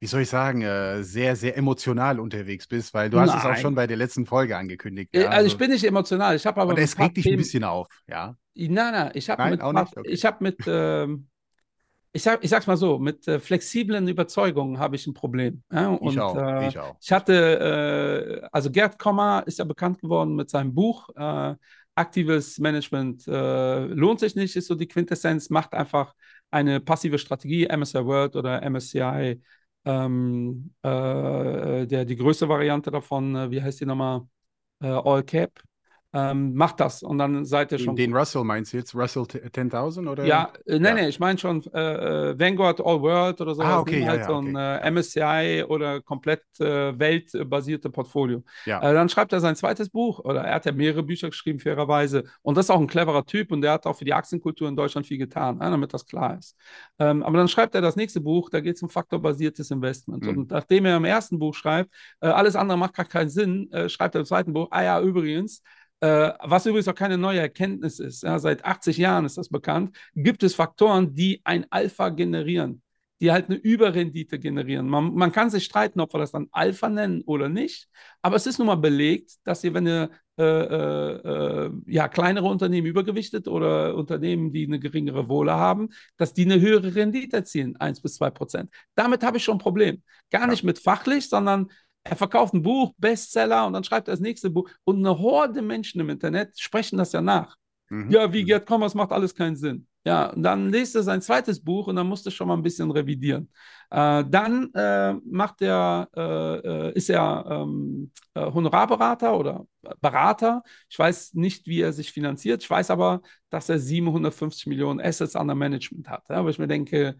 [0.00, 3.50] wie soll ich sagen, äh, sehr, sehr emotional unterwegs bist, weil du hast es auch
[3.50, 3.60] Nein.
[3.60, 5.10] schon bei der letzten Folge angekündigt.
[5.14, 6.36] Äh, ja, also ich bin nicht emotional.
[6.36, 8.34] Ich habe aber und es regt dich ein bisschen auf, ja.
[8.54, 9.62] Nein, nein, ich habe Nein, mit?
[9.62, 10.08] Okay.
[10.08, 11.28] ich habe mit, ähm,
[12.14, 15.62] ich sag, ich sag's mal so, mit äh, flexiblen Überzeugungen habe ich ein Problem.
[15.70, 15.88] Ja?
[15.88, 16.96] Und, Ich auch, äh, ich auch.
[16.98, 21.10] Ich hatte, äh, also Gerd Kommer ist ja bekannt geworden mit seinem Buch.
[21.98, 26.14] Aktives Management äh, lohnt sich nicht, ist so die Quintessenz, macht einfach
[26.50, 29.42] eine passive Strategie, MSCI World oder MSCI,
[29.84, 34.22] ähm, äh, der, die größte Variante davon, äh, wie heißt die nochmal?
[34.82, 35.60] Äh, All Cap.
[36.14, 38.20] Ähm, macht das und dann seid ihr schon den gut.
[38.20, 38.94] Russell meinst du jetzt?
[38.94, 40.24] Russell 10.000 oder?
[40.24, 40.94] Ja, äh, nee, Ja.
[40.94, 43.60] nee, ich meine schon äh, äh, Vanguard All World oder so.
[43.62, 44.90] Ah, okay, ja, halt ja, so ein äh.
[44.90, 48.42] MSCI oder komplett äh, weltbasierte Portfolio.
[48.64, 48.80] Ja.
[48.80, 52.24] Äh, dann schreibt er sein zweites Buch oder er hat ja mehrere Bücher geschrieben, fairerweise.
[52.40, 54.76] Und das ist auch ein cleverer Typ und der hat auch für die Aktienkultur in
[54.76, 56.56] Deutschland viel getan, ja, damit das klar ist.
[56.98, 60.22] Ähm, aber dann schreibt er das nächste Buch, da geht es um faktorbasiertes Investment.
[60.22, 60.28] Mhm.
[60.30, 61.90] Und nachdem er im ersten Buch schreibt,
[62.22, 65.00] äh, alles andere macht gar keinen Sinn, äh, schreibt er im zweiten Buch, ah ja,
[65.02, 65.62] übrigens,
[66.00, 69.96] äh, was übrigens auch keine neue Erkenntnis ist, ja, seit 80 Jahren ist das bekannt,
[70.14, 72.82] gibt es Faktoren, die ein Alpha generieren,
[73.20, 74.88] die halt eine Überrendite generieren.
[74.88, 77.88] Man, man kann sich streiten, ob wir das dann Alpha nennen oder nicht,
[78.22, 82.46] aber es ist nun mal belegt, dass ihr, wenn ihr äh, äh, äh, ja, kleinere
[82.46, 87.74] Unternehmen übergewichtet oder Unternehmen, die eine geringere Wohle haben, dass die eine höhere Rendite erzielen,
[87.74, 88.70] 1 bis 2 Prozent.
[88.94, 90.00] Damit habe ich schon ein Problem.
[90.30, 91.72] Gar nicht mit fachlich, sondern
[92.04, 94.68] er verkauft ein Buch, Bestseller und dann schreibt er das nächste Buch.
[94.84, 97.56] Und eine Horde Menschen im Internet sprechen das ja nach.
[97.90, 98.10] Mhm.
[98.10, 98.46] Ja, wie Mhm.
[98.46, 99.86] Gerd Kommers macht alles keinen Sinn.
[100.04, 102.62] Ja, und dann liest er sein zweites Buch und dann musst du schon mal ein
[102.62, 103.50] bisschen revidieren.
[103.90, 109.66] Äh, dann äh, macht er, äh, äh, ist er ähm, äh, Honorarberater oder
[110.00, 110.62] Berater.
[110.88, 112.62] Ich weiß nicht, wie er sich finanziert.
[112.62, 113.20] Ich weiß aber,
[113.50, 116.24] dass er 750 Millionen Assets under Management hat.
[116.30, 117.18] Ja, wo ich mir denke,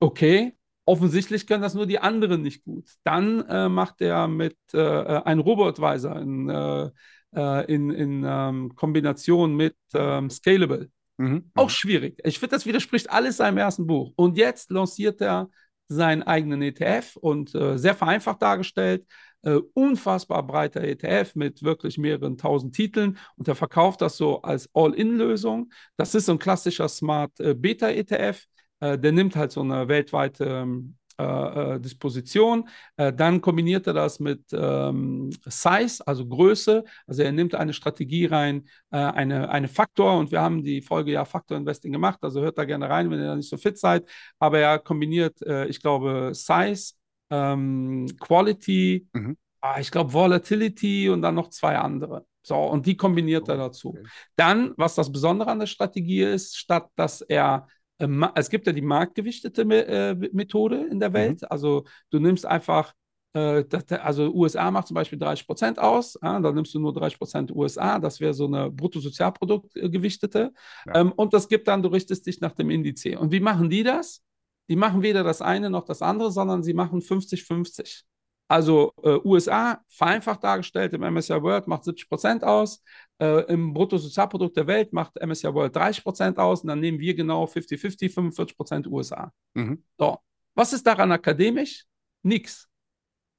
[0.00, 0.54] okay,
[0.86, 2.88] offensichtlich können das nur die anderen nicht gut.
[3.04, 6.90] Dann äh, macht er mit äh, einem Robo-Advisor in, äh,
[7.34, 10.90] äh, in, in ähm, Kombination mit ähm, Scalable.
[11.18, 11.50] Mhm.
[11.54, 12.18] Auch schwierig.
[12.24, 14.12] Ich finde, das widerspricht alles seinem ersten Buch.
[14.16, 15.48] Und jetzt lanciert er
[15.88, 19.06] seinen eigenen ETF und äh, sehr vereinfacht dargestellt.
[19.42, 24.68] Äh, unfassbar breiter ETF mit wirklich mehreren tausend Titeln und er verkauft das so als
[24.74, 25.70] All-In-Lösung.
[25.96, 28.44] Das ist so ein klassischer Smart äh, Beta-ETF.
[28.80, 32.68] Äh, der nimmt halt so eine weltweite ähm, äh, äh, Disposition.
[32.96, 36.84] Äh, dann kombiniert er das mit ähm, Size, also Größe.
[37.06, 41.12] Also er nimmt eine Strategie rein, äh, eine, eine Faktor und wir haben die Folge
[41.12, 42.18] ja Faktor Investing gemacht.
[42.22, 44.06] Also hört da gerne rein, wenn ihr da nicht so fit seid.
[44.38, 46.92] Aber er kombiniert, äh, ich glaube, Size,
[47.30, 49.36] ähm, Quality, Mhm.
[49.60, 52.26] ah, ich glaube Volatility und dann noch zwei andere.
[52.42, 53.88] So, und die kombiniert er dazu.
[53.90, 54.02] Okay.
[54.36, 57.66] Dann, was das Besondere an der Strategie ist, statt dass er,
[57.98, 61.50] es gibt ja die marktgewichtete äh, Methode in der Welt.
[61.50, 62.92] Also du nimmst einfach,
[63.32, 63.64] äh,
[64.02, 67.98] also USA macht zum Beispiel 30 Prozent aus, dann nimmst du nur 30 Prozent USA,
[67.98, 70.52] das wäre so eine Bruttosozialprodukt äh, gewichtete.
[70.86, 71.00] Ja.
[71.00, 73.04] Ähm, und das gibt dann, du richtest dich nach dem Indiz.
[73.04, 74.22] Und wie machen die das?
[74.68, 78.02] Die machen weder das eine noch das andere, sondern sie machen 50-50.
[78.48, 82.82] Also äh, USA, vereinfacht dargestellt, im MSCI World macht 70 Prozent aus,
[83.18, 87.14] äh, im Bruttosozialprodukt der Welt macht MSCI World 30 Prozent aus und dann nehmen wir
[87.14, 89.32] genau 50-50, 45 Prozent USA.
[89.54, 89.82] Mhm.
[89.98, 90.18] So,
[90.54, 91.84] was ist daran akademisch?
[92.22, 92.68] Nix.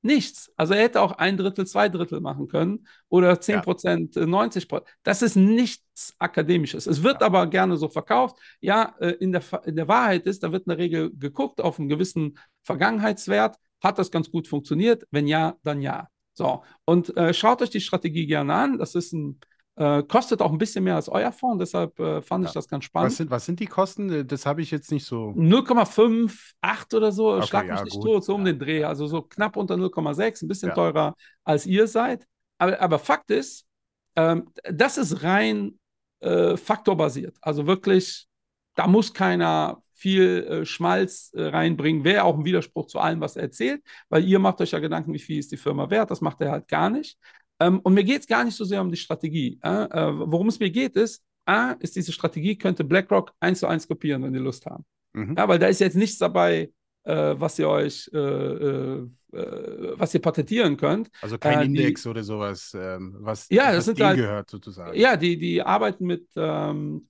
[0.04, 0.52] Nichts.
[0.56, 3.62] Also er hätte auch ein Drittel, zwei Drittel machen können oder 10 Ja.
[3.62, 4.90] Prozent, äh, 90 Prozent.
[5.04, 6.86] Das ist nichts Akademisches.
[6.86, 7.28] Es wird Ja.
[7.28, 8.38] aber gerne so verkauft.
[8.62, 11.80] Ja, äh, in der, in der Wahrheit ist, da wird in der Regel geguckt auf
[11.80, 13.58] einen gewissen Vergangenheitswert.
[13.84, 15.06] Hat das ganz gut funktioniert?
[15.12, 16.08] Wenn ja, dann ja.
[16.34, 18.78] So, und äh, schaut euch die Strategie gerne an.
[18.78, 19.40] Das ist ein
[19.80, 22.48] Äh, kostet auch ein bisschen mehr als euer Fonds, deshalb äh, fand Ja.
[22.50, 23.12] ich das ganz spannend.
[23.12, 24.12] Was sind, was sind die Kosten?
[24.12, 25.34] Äh, Das habe ich jetzt nicht so.
[25.36, 28.06] 0,58 oder so, Okay, schlag mich ja, nicht gut.
[28.08, 31.14] tot, so um Ja, den Dreh, also so knapp unter 0,6, ein bisschen teurer
[31.44, 32.26] als ihr seid.
[32.58, 33.68] Aber, aber Fakt ist,
[34.16, 35.78] ähm, das ist rein
[36.22, 37.38] äh, faktorbasiert.
[37.42, 38.26] Also wirklich,
[38.74, 42.04] da muss keiner viel äh, Schmalz äh, reinbringen.
[42.04, 45.14] Wäre auch ein Widerspruch zu allem, was er erzählt, weil ihr macht euch ja Gedanken,
[45.14, 46.12] wie viel ist die Firma wert.
[46.12, 47.18] Das macht er halt gar nicht.
[47.60, 49.60] Ähm, und mir geht es gar nicht so sehr um die Strategie.
[49.64, 49.70] Äh?
[49.86, 53.88] Äh, worum es mir geht, ist, A, ist diese Strategie, könnte BlackRock eins zu eins
[53.88, 54.86] kopieren, wenn die Lust haben.
[55.14, 55.36] Mhm.
[55.38, 56.70] Ja, weil da ist jetzt nichts dabei,
[57.04, 61.10] äh, was ihr euch, äh, was ihr patentieren könnt.
[61.22, 64.98] Also kein die- Index oder sowas, ähm, was, Ja, das sind halt- gehört sozusagen.
[64.98, 67.08] Ja, die, die arbeiten mit, ähm,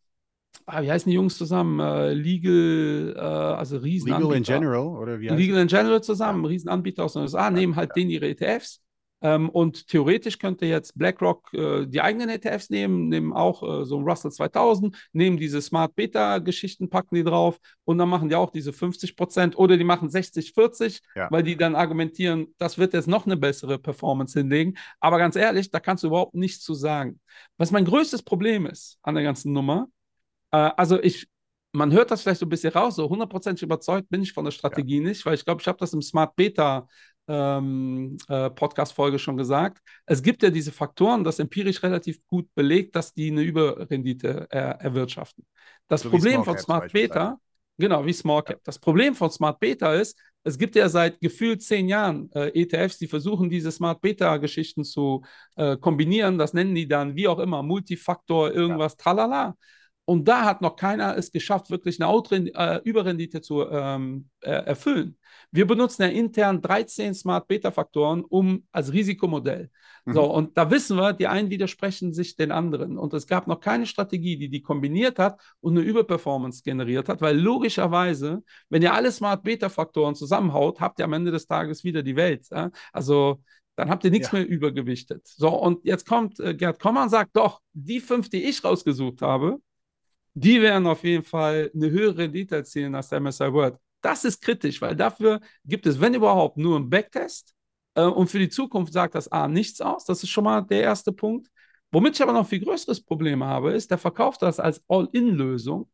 [0.66, 1.80] ah, wie heißen die Jungs zusammen?
[1.80, 4.28] Äh, Legal, äh, also Riesenanbieter.
[4.30, 7.76] Legal in general oder wie heißt Legal in General zusammen, Riesenanbieter aus den USA, nehmen
[7.76, 8.82] halt denen ihre ETFs.
[9.20, 13.98] Ähm, und theoretisch könnte jetzt BlackRock äh, die eigenen ETFs nehmen, nehmen auch äh, so
[13.98, 18.52] ein Russell 2000, nehmen diese Smart Beta-Geschichten, packen die drauf und dann machen die auch
[18.52, 21.30] diese 50 Prozent oder die machen 60, 40, Ja.
[21.32, 24.78] weil die dann argumentieren, das wird jetzt noch eine bessere Performance hinlegen.
[25.00, 27.20] Aber ganz ehrlich, da kannst du überhaupt nichts zu sagen.
[27.58, 29.88] Was mein größtes Problem ist an der ganzen Nummer,
[30.52, 31.28] äh, also ich,
[31.74, 34.52] man hört das vielleicht so ein bisschen raus, so hundertprozentig überzeugt bin ich von der
[34.52, 36.88] Strategie nicht, weil ich glaube, ich habe das im Smart Beta
[37.28, 39.80] ähm, äh, Podcast-Folge schon gesagt.
[40.06, 44.58] Es gibt ja diese Faktoren, das empirisch relativ gut belegt, dass die eine Überrendite äh,
[44.58, 45.46] erwirtschaften.
[45.88, 46.92] Das So Problem von Smart.
[46.92, 47.38] Beta,
[47.78, 48.62] genau, wie Small Cap.
[48.64, 52.98] Das Problem von Smart Beta ist, es gibt ja seit gefühlt zehn Jahren äh, ETFs,
[52.98, 55.24] die versuchen, diese Smart Beta-Geschichten zu
[55.58, 56.38] äh, kombinieren.
[56.38, 59.56] Das nennen die dann wie auch immer Multifaktor, irgendwas, tralala.
[60.08, 64.52] Und da hat noch keiner es geschafft, wirklich eine Outrend äh, Überrendite zu ähm, äh,
[64.52, 65.18] erfüllen.
[65.52, 69.70] Wir benutzen ja intern 13 Smart Beta-Faktoren um als Risikomodell.
[70.06, 70.14] Mhm.
[70.14, 72.98] So, und da wissen wir, die einen widersprechen sich den anderen.
[72.98, 77.20] Und es gab noch keine Strategie, die die kombiniert hat und eine Überperformance generiert hat,
[77.20, 82.02] weil logischerweise, wenn ihr alle Smart Beta-Faktoren zusammenhaut, habt ihr am Ende des Tages wieder
[82.02, 82.48] die Welt.
[82.50, 82.72] Ja?
[82.94, 83.42] Also
[83.76, 84.40] dann habt ihr nichts Ja.
[84.40, 85.28] mehr übergewichtet.
[85.28, 89.22] So, und jetzt kommt äh, Gerd Kommer und sagt, doch, die fünf, die ich rausgesucht
[89.22, 89.60] habe,
[90.40, 93.76] die werden auf jeden Fall eine höhere Rendite erzielen als der MSI World.
[94.02, 97.56] Das ist kritisch, weil dafür gibt es, wenn überhaupt, nur einen Backtest.
[97.96, 100.06] Äh, und für die Zukunft sagt das A nichts aus.
[100.06, 101.50] Das ist schon mal der erste Punkt.
[101.92, 105.90] Womit ich aber noch viel größeres Problem habe, ist, der verkauft das als All-In-Lösung.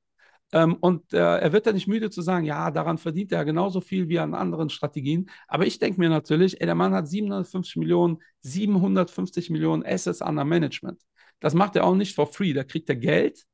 [0.51, 3.79] Ähm, und äh, er wird ja nicht müde zu sagen, ja, daran verdient er genauso
[3.79, 5.29] viel wie an anderen Strategien.
[5.47, 10.43] Aber ich denke mir natürlich, ey, der Mann hat 750 Millionen, 750 Millionen Assets under
[10.43, 11.01] Management.
[11.39, 12.53] Das macht er auch nicht for free.
[12.53, 13.45] Da kriegt er Geld.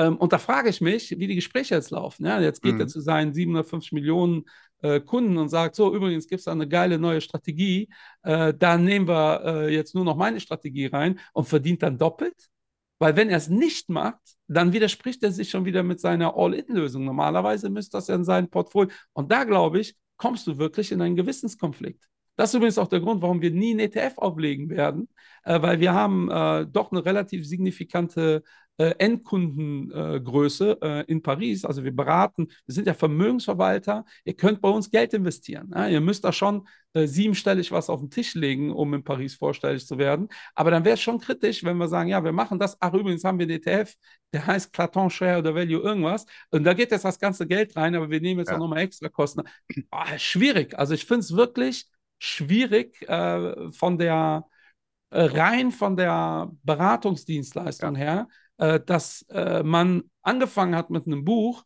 [0.00, 2.24] Ähm, und da frage ich mich, wie die Gespräche jetzt laufen.
[2.24, 2.80] Ja, jetzt geht Mhm.
[2.80, 4.44] er zu seinen 750 Millionen
[4.82, 7.90] äh, Kunden und sagt, so, übrigens gibt es da eine geile neue Strategie.
[8.22, 12.48] Äh, da nehmen wir äh, jetzt nur noch meine Strategie rein und verdient dann doppelt.
[12.98, 17.04] Weil wenn er es nicht macht, dann widerspricht er sich schon wieder mit seiner All-In-Lösung.
[17.04, 18.90] Normalerweise müsste das ja in sein Portfolio.
[19.12, 22.02] Und da, glaube ich, kommst du wirklich in einen Gewissenskonflikt.
[22.36, 25.08] Das ist übrigens auch der Grund, warum wir nie einen ETF auflegen werden,
[25.44, 28.42] äh, weil wir haben äh, doch eine relativ signifikante
[28.98, 31.64] Endkundengröße äh, in Paris.
[31.64, 34.04] Also wir beraten, wir sind ja Vermögensverwalter.
[34.24, 35.70] Ihr könnt bei uns Geld investieren.
[35.74, 35.88] Ja?
[35.88, 39.86] Ihr müsst da schon äh, siebenstellig was auf den Tisch legen, um in Paris vorstellig
[39.86, 40.28] zu werden.
[40.54, 42.76] Aber dann wäre es schon kritisch, wenn wir sagen, ja, wir machen das.
[42.80, 43.94] Ach, übrigens haben wir einen ETF,
[44.32, 46.26] der heißt Claton Share oder Value irgendwas.
[46.50, 48.56] Und da geht jetzt das ganze Geld rein, aber wir nehmen jetzt Ja.
[48.56, 49.42] auch nochmal extra Kosten.
[49.90, 50.78] Ah, schwierig.
[50.78, 51.86] Also ich finde es wirklich
[52.18, 54.46] schwierig äh, von der
[55.10, 58.49] äh, rein von der Beratungsdienstleistung her, äh,
[58.84, 61.64] dass äh, man angefangen hat mit einem Buch,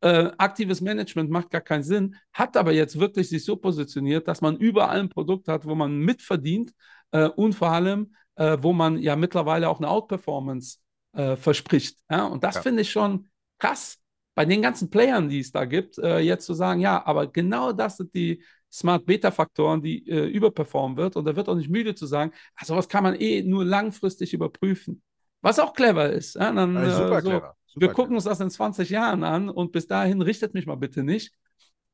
[0.00, 4.40] äh, aktives Management macht gar keinen Sinn, hat aber jetzt wirklich sich so positioniert, dass
[4.40, 6.72] man überall ein Produkt hat, wo man mitverdient
[7.12, 10.78] äh, und vor allem, äh, wo man ja mittlerweile auch eine Outperformance
[11.12, 11.98] äh, verspricht.
[12.10, 12.26] Ja?
[12.26, 12.62] Und das Ja.
[12.62, 13.28] finde ich schon
[13.58, 13.98] krass,
[14.34, 17.72] bei den ganzen Playern, die es da gibt, äh, jetzt zu sagen, ja, aber genau
[17.72, 21.16] das sind die Smart Beta-Faktoren, die äh, überperformen wird.
[21.16, 24.34] Und er wird auch nicht müde zu sagen, ach, sowas kann man eh nur langfristig
[24.34, 25.02] überprüfen.
[25.42, 26.34] Was auch clever ist.
[26.34, 26.52] Ja?
[26.52, 27.56] Dann, Äh, super äh, so, clever.
[27.66, 28.16] Super wir gucken clever.
[28.16, 31.32] uns das in 20 Jahren an und bis dahin richtet mich mal bitte nicht.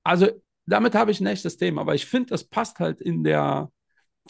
[0.02, 0.28] Also
[0.66, 3.70] damit habe ich ein echtes Thema, aber ich finde, es passt halt in der,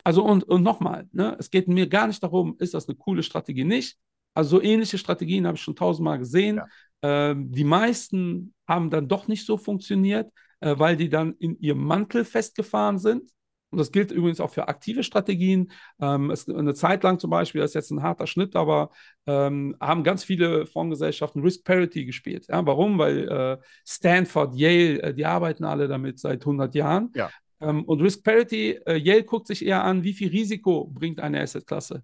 [0.05, 3.23] also und, und nochmal, ne, es geht mir gar nicht darum, ist das eine coole
[3.23, 3.99] Strategie nicht.
[4.35, 6.61] Also so ähnliche Strategien habe ich schon tausendmal gesehen.
[7.03, 11.85] Ähm, die meisten haben dann doch nicht so funktioniert, äh, weil die dann in ihrem
[11.85, 13.31] Mantel festgefahren sind.
[13.73, 15.73] Und das gilt übrigens auch für aktive Strategien.
[15.99, 18.91] Ähm, es, eine Zeit lang zum Beispiel, das ist jetzt ein harter Schnitt, aber
[19.27, 22.47] ähm, haben ganz viele Fondsgesellschaften Risk Parity gespielt.
[22.49, 22.99] Ja, warum?
[22.99, 23.57] Weil äh,
[23.87, 27.11] Stanford, Yale, äh, die arbeiten alle damit seit 100 Jahren.
[27.15, 27.31] Ja.
[27.63, 31.41] Ähm, und Risk Parity, äh, Yale guckt sich eher an, wie viel Risiko bringt eine
[31.41, 32.03] Assetklasse.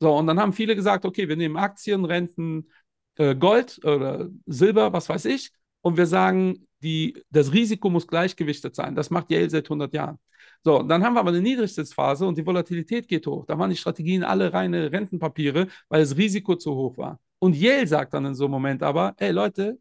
[0.00, 2.68] So, und dann haben viele gesagt, okay, wir nehmen Aktien, Renten,
[3.16, 5.50] äh, Gold oder Silber, was weiß ich,
[5.80, 8.94] und wir sagen, die, das Risiko muss gleichgewichtet sein.
[8.94, 10.18] Das macht Yale seit 100 Jahren.
[10.64, 13.44] So, dann haben wir aber eine Niedrigzinsphase und die Volatilität geht hoch.
[13.46, 17.20] Da waren die Strategien alle reine Rentenpapiere, weil das Risiko zu hoch war.
[17.38, 19.78] Und Yale sagt dann in so einem Moment aber, hey Leute,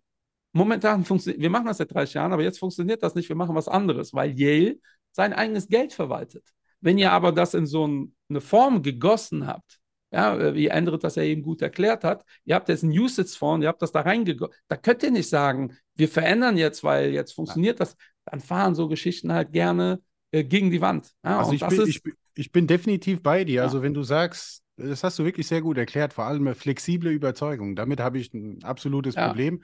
[0.54, 3.56] momentan funktioniert, wir machen das seit 30 Jahren, aber jetzt funktioniert das nicht, wir machen
[3.56, 4.80] was anderes, weil Yale
[5.12, 6.44] sein eigenes Geld verwaltet.
[6.82, 9.80] Wenn ihr aber das in so ein, eine Form gegossen habt,
[10.12, 13.68] ja, wie Andrew das ja eben gut erklärt hat, ihr habt jetzt einen Usage-Fonds, ihr
[13.68, 17.80] habt das da reingegossen, da könnt ihr nicht sagen, wir verändern jetzt, weil jetzt funktioniert
[17.80, 17.98] das.
[18.26, 20.02] Dann fahren so Geschichten halt gerne
[20.36, 21.14] äh, gegen die Wand.
[21.24, 22.02] Ja, also ich bin, ist, ich,
[22.36, 23.56] ich bin, definitiv bei dir.
[23.56, 23.64] Ja.
[23.64, 27.76] Also wenn du sagst, das hast du wirklich sehr gut erklärt, vor allem flexible Überzeugung.
[27.76, 29.28] Damit habe ich ein absolutes ja.
[29.28, 29.64] Problem.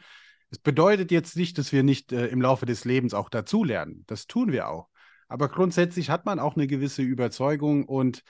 [0.49, 4.05] Es bedeutet jetzt nicht, dass wir nicht äh, im Laufe des Lebens auch dazulernen.
[4.07, 4.87] Das tun wir auch.
[5.27, 8.23] Aber grundsätzlich hat man auch eine gewisse Überzeugung und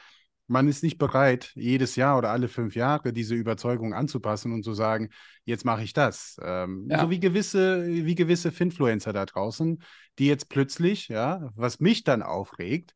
[0.51, 4.73] man ist nicht bereit, jedes Jahr oder alle fünf Jahre diese Überzeugung anzupassen und zu
[4.73, 5.09] sagen,
[5.45, 6.37] jetzt mache ich das.
[6.43, 6.99] Ähm, ja.
[6.99, 9.81] So wie gewisse, wie gewisse Finfluencer da draußen,
[10.19, 12.93] die jetzt plötzlich, ja, was mich dann aufregt,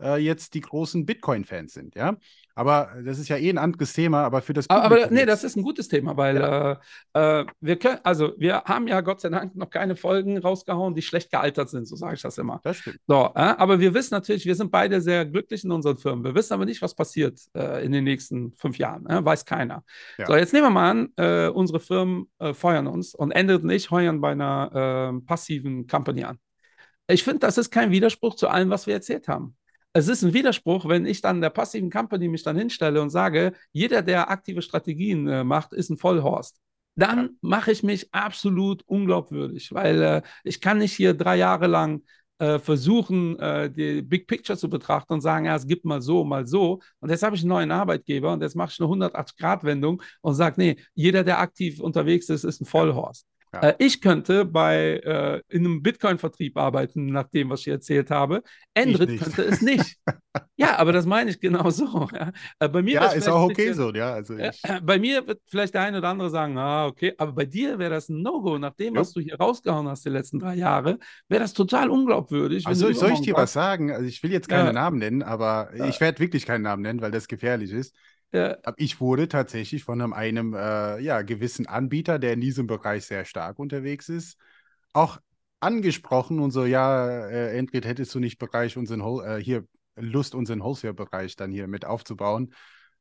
[0.00, 2.16] äh, jetzt die großen Bitcoin-Fans sind, ja.
[2.58, 5.44] Aber das ist ja eh ein anderes Thema, aber für das Publikum Aber, nee, das
[5.44, 6.80] ist ein gutes Thema, weil ja.
[7.14, 10.96] äh, äh, wir können, also wir haben ja Gott sei Dank noch keine Folgen rausgehauen,
[10.96, 12.60] die schlecht gealtert sind, so sage ich das immer.
[12.64, 12.98] Das stimmt.
[13.06, 16.24] So, äh, aber wir wissen natürlich, wir sind beide sehr glücklich in unseren Firmen.
[16.24, 19.06] Wir wissen aber nicht, was passiert äh, in den nächsten fünf Jahren.
[19.06, 19.84] Äh, weiß keiner.
[20.18, 20.26] Ja.
[20.26, 23.90] So, jetzt nehmen wir mal an, äh, unsere Firmen feuern uns und Endet und ich
[23.92, 26.38] heuern bei einer passiven Company an.
[27.08, 29.56] Ich finde, das ist kein Widerspruch zu allem, was wir erzählt haben
[29.98, 33.52] es ist ein Widerspruch, wenn ich dann der passiven Company mich dann hinstelle und sage,
[33.72, 36.60] jeder, der aktive Strategien äh, macht, ist ein Vollhorst.
[36.96, 42.02] Dann mache ich mich absolut unglaubwürdig, weil äh, ich kann nicht hier drei Jahre lang
[42.38, 46.24] äh, versuchen, äh, die Big Picture zu betrachten und sagen, ja, es gibt mal so,
[46.24, 46.80] mal so.
[47.00, 50.54] Und jetzt habe ich einen neuen Arbeitgeber und jetzt mache ich eine 180-Grad-Wendung und sage,
[50.58, 53.26] nee, jeder, der aktiv unterwegs ist, ist ein Vollhorst.
[53.52, 53.60] Ja.
[53.60, 58.42] Äh, ich könnte bei äh, in einem Bitcoin-Vertrieb arbeiten, nach dem, was ich erzählt habe.
[58.74, 59.96] Endrit könnte es nicht.
[60.56, 62.08] ja, aber das meine ich genau so.
[62.18, 64.12] Ja, äh, bei mir ja ist auch okay bisschen, so, ja.
[64.12, 64.60] Also ich...
[64.82, 67.90] bei mir wird vielleicht der eine oder andere sagen, ah, okay, aber bei dir wäre
[67.90, 71.42] das ein No-Go, nach dem, was du hier rausgehauen hast die letzten drei Jahre, wäre
[71.42, 72.66] das total unglaubwürdig.
[72.66, 73.92] Also soll ich dir was sagen?
[73.92, 77.10] Also ich will jetzt keine Namen nennen, aber ich werde wirklich keinen Namen nennen, weil
[77.10, 77.94] das gefährlich ist.
[78.32, 78.58] Ja.
[78.76, 83.24] Ich wurde tatsächlich von einem, einem äh, ja, gewissen Anbieter, der in diesem Bereich sehr
[83.24, 84.38] stark unterwegs ist,
[84.92, 85.18] auch
[85.60, 89.64] angesprochen und so, ja, äh, Endrit, hättest du nicht Bereich unseren, äh, hier
[89.96, 92.52] Lust, unseren Wholesale-Bereich dann hier mit aufzubauen?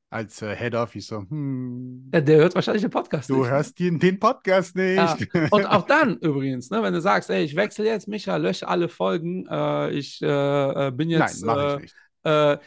[0.10, 2.10] Als äh, Head of, ich so, hm.
[2.14, 3.46] Ja, der hört wahrscheinlich den Podcast du nicht.
[3.46, 4.96] Du hörst den, den Podcast nicht.
[4.96, 5.18] Ja.
[5.52, 8.88] Und auch dann übrigens, ne, wenn du sagst, ey, ich wechsle jetzt, Micha, lösche alle
[8.88, 11.44] Folgen, äh, ich äh, äh, bin jetzt.
[11.44, 11.96] Nein, mache ich nicht
[12.28, 12.58] äh,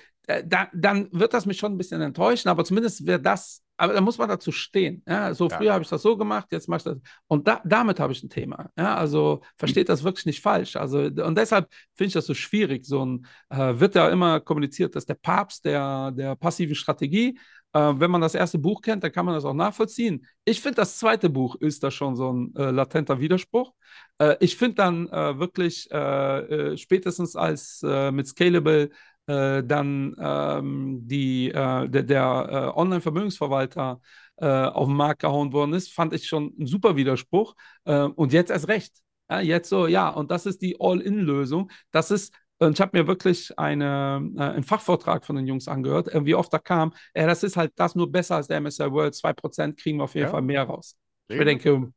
[0.45, 4.01] da, dann wird das mich schon ein bisschen enttäuschen, aber zumindest wäre das, aber da
[4.01, 5.03] muss man dazu stehen.
[5.09, 5.33] Ja?
[5.35, 5.73] So früher ja.
[5.73, 6.99] habe ich das so gemacht, jetzt mache ich das.
[7.27, 8.71] Und da, damit habe ich ein Thema.
[8.77, 8.95] Ja?
[8.97, 10.77] Also versteht das wirklich nicht falsch.
[10.77, 12.85] Also, und deshalb finde ich das so schwierig.
[12.85, 17.39] So ein, äh, wird ja immer kommuniziert, dass der Papst der, der passiven Strategie,
[17.73, 20.27] äh, wenn man das erste Buch kennt, dann kann man das auch nachvollziehen.
[20.45, 23.73] Ich finde, das zweite Buch ist da schon so ein äh, latenter Widerspruch.
[24.19, 25.89] Äh, ich finde dann äh, wirklich
[26.77, 28.91] spätestens als mit Scalable
[29.31, 34.01] äh, dann ähm, die, äh, der, der äh, Online-Vermögensverwalter
[34.37, 37.55] äh, auf den Markt gehauen worden ist, fand ich schon ein super Widerspruch.
[37.85, 38.93] Äh, und jetzt erst recht.
[39.31, 41.71] Ja, jetzt so, ja, und das ist die All-In-Lösung.
[41.93, 46.09] Das ist und ich habe mir wirklich eine, äh, einen Fachvortrag von den Jungs angehört,
[46.09, 48.91] äh, wie oft da kam, äh, das ist halt das nur besser als der MSI
[48.93, 50.31] World, 2% kriegen wir auf jeden ja.
[50.31, 50.95] Fall mehr raus.
[51.29, 51.91] Ich denke,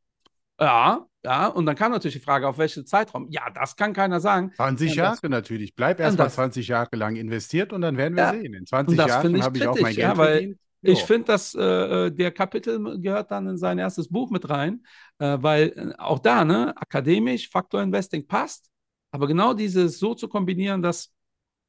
[0.58, 3.28] ja, ja, und dann kam natürlich die Frage, auf welchen Zeitraum?
[3.30, 4.52] Ja, das kann keiner sagen.
[4.56, 5.74] 20 Jahre das, natürlich.
[5.74, 8.52] Bleib erst mal 20 Jahre lang investiert und dann werden wir ja, sehen.
[8.52, 10.58] In 20 Jahren habe ich auch mein Geld ja, verdient.
[10.82, 14.84] Ich finde, dass äh, der Kapitel gehört dann in sein erstes Buch mit rein,
[15.18, 18.68] äh, weil äh, auch da, ne, akademisch, Faktor Investing passt,
[19.10, 21.10] aber genau dieses so zu kombinieren, dass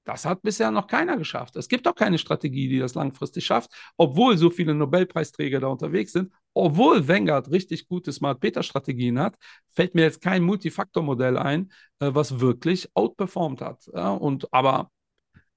[0.06, 1.56] das hat bisher noch keiner geschafft.
[1.56, 6.14] Es gibt auch keine Strategie, die das langfristig schafft, obwohl so viele Nobelpreisträger da unterwegs
[6.14, 6.32] sind.
[6.54, 9.36] Obwohl Vanguard richtig gute Smart Beta Strategien hat,
[9.72, 13.88] fällt mir jetzt kein Multifaktor-Modell ein, äh, was wirklich outperformed hat.
[13.88, 14.92] und aber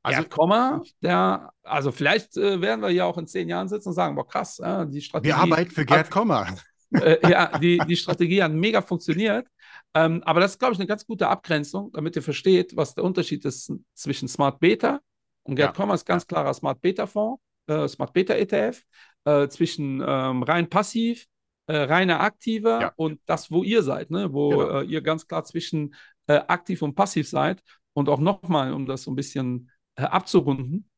[0.02, 3.90] also Gerd Kommer, der, also vielleicht äh, werden wir ja auch in zehn Jahren sitzen
[3.90, 5.34] und sagen, boah krass, die Strategie.
[5.34, 6.48] Wir arbeiten für Gerd Kommer.
[6.90, 9.46] Äh, ja, die, die Strategie hat mega funktioniert.
[9.94, 13.04] Ähm, aber das ist, glaube ich, eine ganz gute Abgrenzung, damit ihr versteht, was der
[13.04, 15.00] Unterschied ist zwischen Smart Beta
[15.44, 15.72] und Gerd ja.
[15.72, 18.82] Kommer ist ganz klarer Smart Beta Fonds, äh, Smart Beta ETF,
[19.24, 21.26] äh, zwischen ähm, rein passiv,
[21.66, 22.92] äh, reiner aktiver ja.
[22.96, 24.32] und das, wo ihr seid, ne?
[24.32, 24.80] wo genau.
[24.80, 25.94] Äh, ihr ganz klar zwischen
[26.26, 27.62] äh, aktiv und passiv seid.
[27.94, 30.88] Und auch nochmal, um das so ein bisschen äh, abzurunden,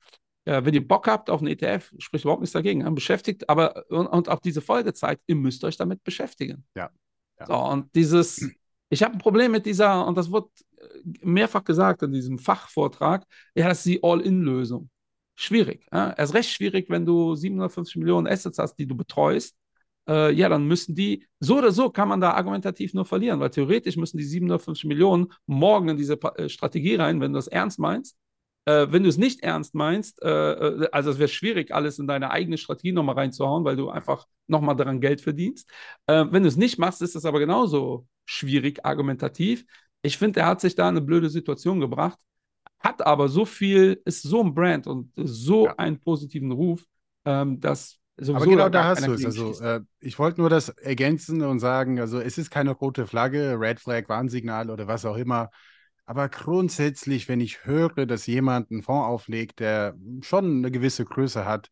[0.47, 2.93] wenn ihr Bock habt auf einen ETF, spricht überhaupt nichts dagegen.
[2.95, 6.65] Beschäftigt, aber und, und auch diese Folge zeigt, ihr müsst euch damit beschäftigen.
[6.75, 6.91] Ja.
[7.39, 7.47] ja.
[7.47, 8.41] So, und dieses,
[8.91, 10.49] ich habe ein Problem mit dieser, und das wird
[11.23, 13.25] mehrfach gesagt in diesem Fachvortrag,
[13.55, 14.91] ja, das ist die All-In-Lösung.
[15.37, 15.87] Schwierig.
[15.93, 16.13] Ja?
[16.13, 19.57] Erst recht schwierig, wenn du 750 Millionen Assets hast, die du betreust.
[20.09, 23.51] Äh, ja, dann müssen die, so oder so kann man da argumentativ nur verlieren, weil
[23.51, 27.49] theoretisch müssen die 750 Millionen morgen in diese pa äh, Strategie rein, wenn du das
[27.49, 28.17] ernst meinst.
[28.67, 32.07] Äh, wenn du es nicht ernst meinst, äh, äh also es wäre schwierig, alles in
[32.07, 35.71] deine eigene Strategie nochmal reinzuhauen, weil du einfach nochmal daran Geld verdienst.
[36.07, 39.65] Äh, wenn du es nicht machst, ist das aber genauso schwierig argumentativ.
[40.03, 42.19] Ich finde, er hat sich da in eine blöde Situation gebracht,
[42.79, 45.75] hat aber so viel, ist so ein Brand und so ja.
[45.77, 46.85] einen positiven Ruf,
[47.25, 49.25] ähm, dass aber genau da hast du es.
[49.25, 53.59] Also, äh, ich wollte nur das ergänzen und sagen, also es ist keine rote Flagge,
[53.59, 55.51] Red Flag, Warnsignal oder was auch immer.
[56.11, 61.45] Aber grundsätzlich, wenn ich höre, dass jemand einen Fonds auflegt, der schon eine gewisse Größe
[61.45, 61.71] hat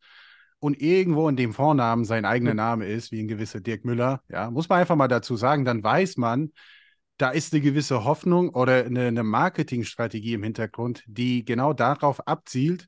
[0.60, 4.48] und irgendwo in dem Fondsnamen sein eigener Name ist, wie ein gewisser Dirk Müller, ja,
[4.52, 6.52] muss man einfach mal dazu sagen, dann weiß man,
[7.16, 12.86] da ist eine gewisse Hoffnung oder eine, eine Marketingstrategie im Hintergrund, die genau darauf abzielt,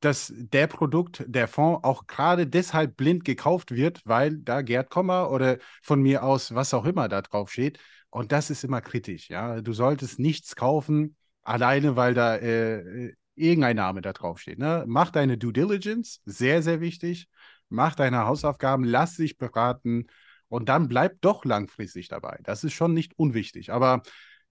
[0.00, 5.30] dass der Produkt, der Fonds auch gerade deshalb blind gekauft wird, weil da Gerd Kommer
[5.30, 7.78] oder von mir aus was auch immer da drauf steht.
[8.10, 9.30] Und das ist immer kritisch.
[9.30, 14.58] Ja, du solltest nichts kaufen, alleine weil da äh, irgendein Name da drauf steht.
[14.58, 14.84] Ne?
[14.86, 17.28] Mach deine Due Diligence, sehr, sehr wichtig.
[17.68, 20.08] Mach deine Hausaufgaben, lass dich beraten
[20.48, 22.38] und dann bleib doch langfristig dabei.
[22.42, 23.72] Das ist schon nicht unwichtig.
[23.72, 24.02] Aber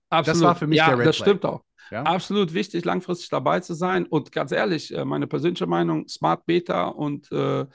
[0.10, 0.28] Absolut.
[0.28, 1.26] das war für mich ja, der Red das Flag.
[1.26, 1.64] stimmt auch.
[1.92, 2.04] Ja?
[2.04, 4.06] Absolut wichtig, langfristig dabei zu sein.
[4.06, 7.66] Und ganz ehrlich, äh, meine persönliche Meinung, Smart Beta und äh,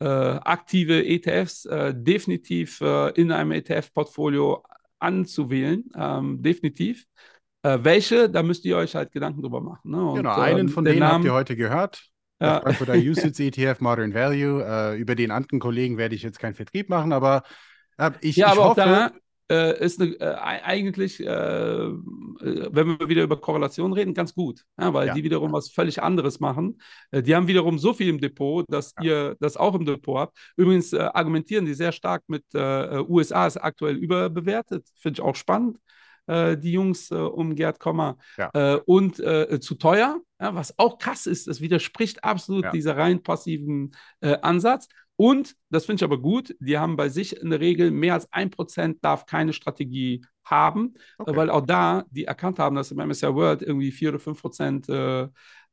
[0.00, 4.62] äh, aktive ETFs äh, definitiv äh, in einem ETF-Portfolio
[5.04, 5.84] anzuwählen.
[5.96, 7.04] Ähm, definitiv.
[7.62, 9.90] Äh, welche, da müsst ihr euch halt Gedanken drüber machen.
[9.90, 10.04] Ne?
[10.04, 12.04] Und, genau, einen ähm, von denen Namen, habt ihr heute gehört.
[12.40, 12.60] Ja.
[12.60, 14.96] Frankfurter USITS ETF Modern Value.
[14.96, 17.42] über den anderen Kollegen werde ich jetzt keinen Vertrieb machen, aber
[18.20, 19.10] ich, ja, ich aber hoffe, auch da
[19.50, 21.92] äh, ist eine, äh, eigentlich, äh, äh,
[22.40, 25.14] wenn wir wieder über Korrelation reden, ganz gut, ja, weil ja.
[25.14, 26.80] die wiederum was völlig anderes machen.
[27.10, 29.04] Äh, die haben wiederum so viel im Depot, dass ja.
[29.04, 30.38] ihr das auch im Depot habt.
[30.56, 34.86] Übrigens äh, argumentieren die sehr stark mit USA ist aktuell überbewertet.
[34.96, 35.78] Finde ich auch spannend.
[36.28, 38.16] die Jungs um Gerd Kommer
[38.86, 44.88] und zu teuer, was auch krass ist, das widerspricht absolut dieser rein passiven Ansatz.
[45.16, 48.30] Und, das finde ich aber gut, die haben bei sich in der Regel mehr als
[48.32, 51.36] ein Prozent darf keine Strategie haben, okay.
[51.36, 54.88] weil auch da die erkannt haben, dass im MSCI World irgendwie vier oder fünf Prozent
[54.88, 55.28] äh,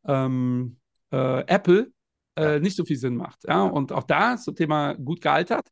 [0.06, 0.78] ähm,
[1.12, 1.92] äh, Apple
[2.36, 3.44] äh, nicht so viel Sinn macht.
[3.48, 3.64] Ja?
[3.64, 5.68] Und auch da zum Thema gut gealtert,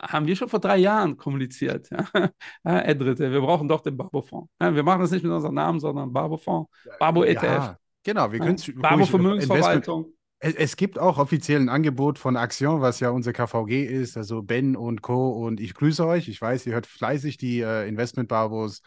[0.00, 1.90] haben wir schon vor drei Jahren kommuniziert.
[1.90, 2.30] Ja?
[2.94, 4.50] Dritte, wir brauchen doch den Barbo-Fonds.
[4.60, 7.42] Ja, wir machen das nicht mit unserem Namen, sondern Barbo-Fonds, Barbo-ETF.
[7.42, 8.72] Ja, genau, wir können es.
[8.74, 10.14] Barbo-Vermögensverwaltung.
[10.44, 14.74] Es, gibt auch offiziell ein Angebot von Action, was ja unser KVG ist, also Ben
[14.74, 15.30] und Co.
[15.30, 16.26] Und ich grüße euch.
[16.26, 18.82] Ich weiß, ihr hört fleißig die äh, Investment-Barbos.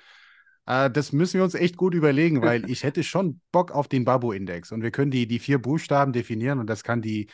[0.65, 4.03] Äh, das müssen wir uns echt gut überlegen, weil ich hätte schon Bock auf den
[4.03, 4.73] Babo-Index.
[4.73, 7.27] Und wir können die, die vier Buchstaben definieren und das kann die,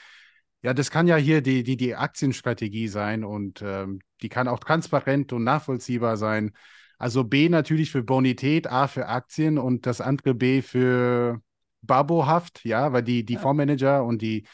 [0.61, 4.59] ja, das kann ja hier die, die, die Aktienstrategie sein und ähm, die kann auch
[4.59, 6.51] transparent und nachvollziehbar sein.
[6.99, 11.41] Also B natürlich für Bonität, A für Aktien und das andere B für
[11.81, 13.39] babohaft, ja, weil die, die ja.
[13.39, 14.45] Fondsmanager und die,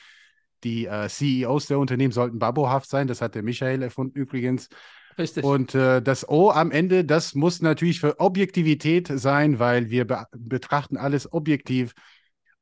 [0.64, 3.08] die äh, CEOs der Unternehmen sollten babohaft sein.
[3.08, 4.70] Das hat der Michael erfunden übrigens.
[5.18, 5.44] Richtig.
[5.44, 10.26] Und äh, das O am Ende, das muss natürlich für Objektivität sein, weil wir be
[10.32, 11.94] betrachten alles objektiv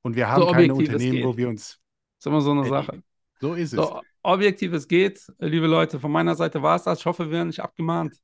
[0.02, 1.80] und wir haben so keine Unternehmen, wo wir uns.
[2.18, 3.04] Das ist immer so eine Sache.
[3.42, 3.78] So ist es.
[3.78, 7.00] So objektiv es geht, liebe Leute, von meiner Seite war es das.
[7.00, 8.16] Ich hoffe, wir werden nicht abgemahnt.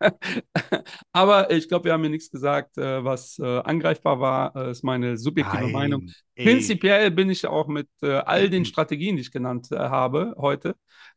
[1.12, 4.52] Aber ich glaube, wir haben mir nichts gesagt, äh, was äh, angreifbar war.
[4.52, 6.10] Das äh, ist meine subjektive Nein, Meinung.
[6.34, 6.44] Ey.
[6.44, 10.76] Prinzipiell bin ich auch mit all den Strategien, die ich genannt habe heute,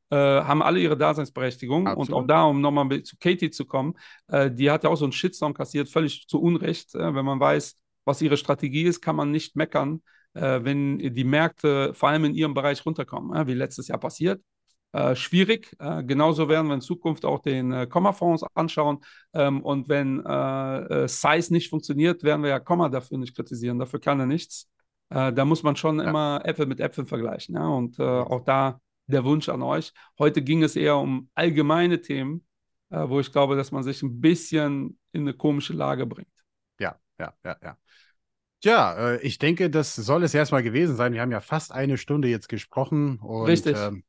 [0.10, 1.88] haben alle ihre Daseinsberechtigung.
[1.88, 2.10] Absolut.
[2.10, 3.94] Und auch da, um nochmal zu Katie zu kommen,
[4.28, 6.96] die hat ja auch so einen Shitstorm kassiert, völlig zu Unrecht.
[6.96, 10.02] wenn man weiß, was ihre Strategie ist, kann man nicht meckern,
[10.34, 14.42] wenn die Märkte vor allem in ihrem Bereich runterkommen, wie letztes Jahr passiert.
[14.94, 15.74] Äh, schwierig.
[15.80, 19.00] Äh, genauso werden wir in Zukunft auch den äh, Kommafonds anschauen.
[19.34, 23.80] Ähm, und wenn äh, äh, Size nicht funktioniert, werden wir ja Komma dafür nicht kritisieren.
[23.80, 24.68] Dafür kann er nichts.
[25.14, 26.10] Da muss man schon ja.
[26.10, 27.56] immer Äpfel mit Äpfeln vergleichen.
[27.56, 27.68] Ja?
[27.68, 29.92] Und auch da der Wunsch an euch.
[30.18, 32.48] Heute ging es eher um allgemeine Themen,
[32.90, 36.32] wo ich glaube, dass man sich ein bisschen in eine komische Lage bringt.
[36.80, 37.78] Ja, ja, ja, ja.
[38.62, 41.12] Tja, ich denke, das soll es erstmal gewesen sein.
[41.12, 43.20] Wir haben ja fast eine Stunde jetzt gesprochen.
[43.20, 43.76] Und, Richtig.
[43.78, 44.06] Ähm,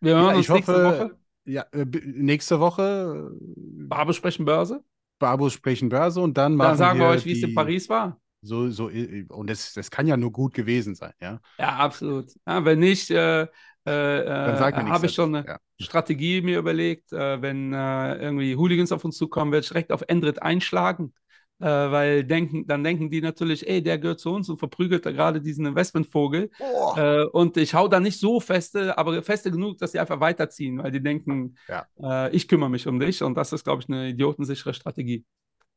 [0.00, 1.18] wir hören ja, uns ich nächste hoffe, Woche.
[1.44, 3.30] Ja, äh, nächste Woche.
[3.56, 4.82] Barbo sprechen Börse.
[5.18, 8.20] Barbo sprechen Börse und dann machen Dann sagen wir, euch, wie es in Paris war.
[8.42, 11.40] So, so, und das, das kann ja nur gut gewesen sein, ja.
[11.58, 12.32] Ja, absolut.
[12.46, 13.48] Ja, wenn nicht, äh, äh,
[13.86, 15.58] habe ich schon eine ja.
[15.78, 20.02] Strategie mir überlegt, äh, wenn äh, irgendwie Hooligans auf uns zukommen, werde ich direkt auf
[20.08, 21.12] Endrit einschlagen.
[21.60, 25.12] Äh, weil denken, dann denken die natürlich, ey, der gehört zu uns und verprügelt da
[25.12, 26.50] gerade diesen Investmentvogel.
[26.58, 26.94] Oh.
[26.96, 30.82] Äh, und ich hau da nicht so feste, aber feste genug, dass die einfach weiterziehen,
[30.82, 31.86] weil die denken, ja.
[32.02, 33.22] äh, ich kümmere mich um dich.
[33.22, 35.24] Und das ist, glaube ich, eine idiotensichere Strategie.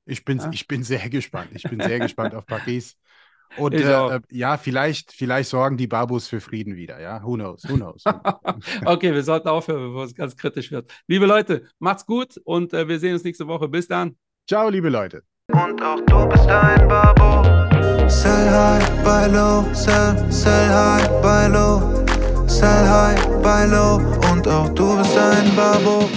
[0.06, 0.50] Ich bin, ja?
[0.54, 1.50] ich bin sehr gespannt.
[1.54, 2.98] Ich bin sehr gespannt auf Paris.
[3.58, 7.22] Und äh, ja, vielleicht, vielleicht sorgen die Babus für Frieden wieder, ja.
[7.24, 7.68] Who knows?
[7.70, 8.04] Who knows?
[8.86, 10.92] okay, wir sollten aufhören, bevor es ganz kritisch wird.
[11.08, 13.68] Liebe Leute, macht's gut und äh, wir sehen uns nächste Woche.
[13.68, 14.18] Bis dann.
[14.48, 15.24] Ciao, liebe Leute.
[15.52, 17.44] Und auch du bist ein Babo.
[18.08, 21.82] Sell high, buy low, sell, sell high, buy low.
[22.48, 24.00] Sell high, buy low.
[24.32, 26.10] Und auch du bist ein Babo.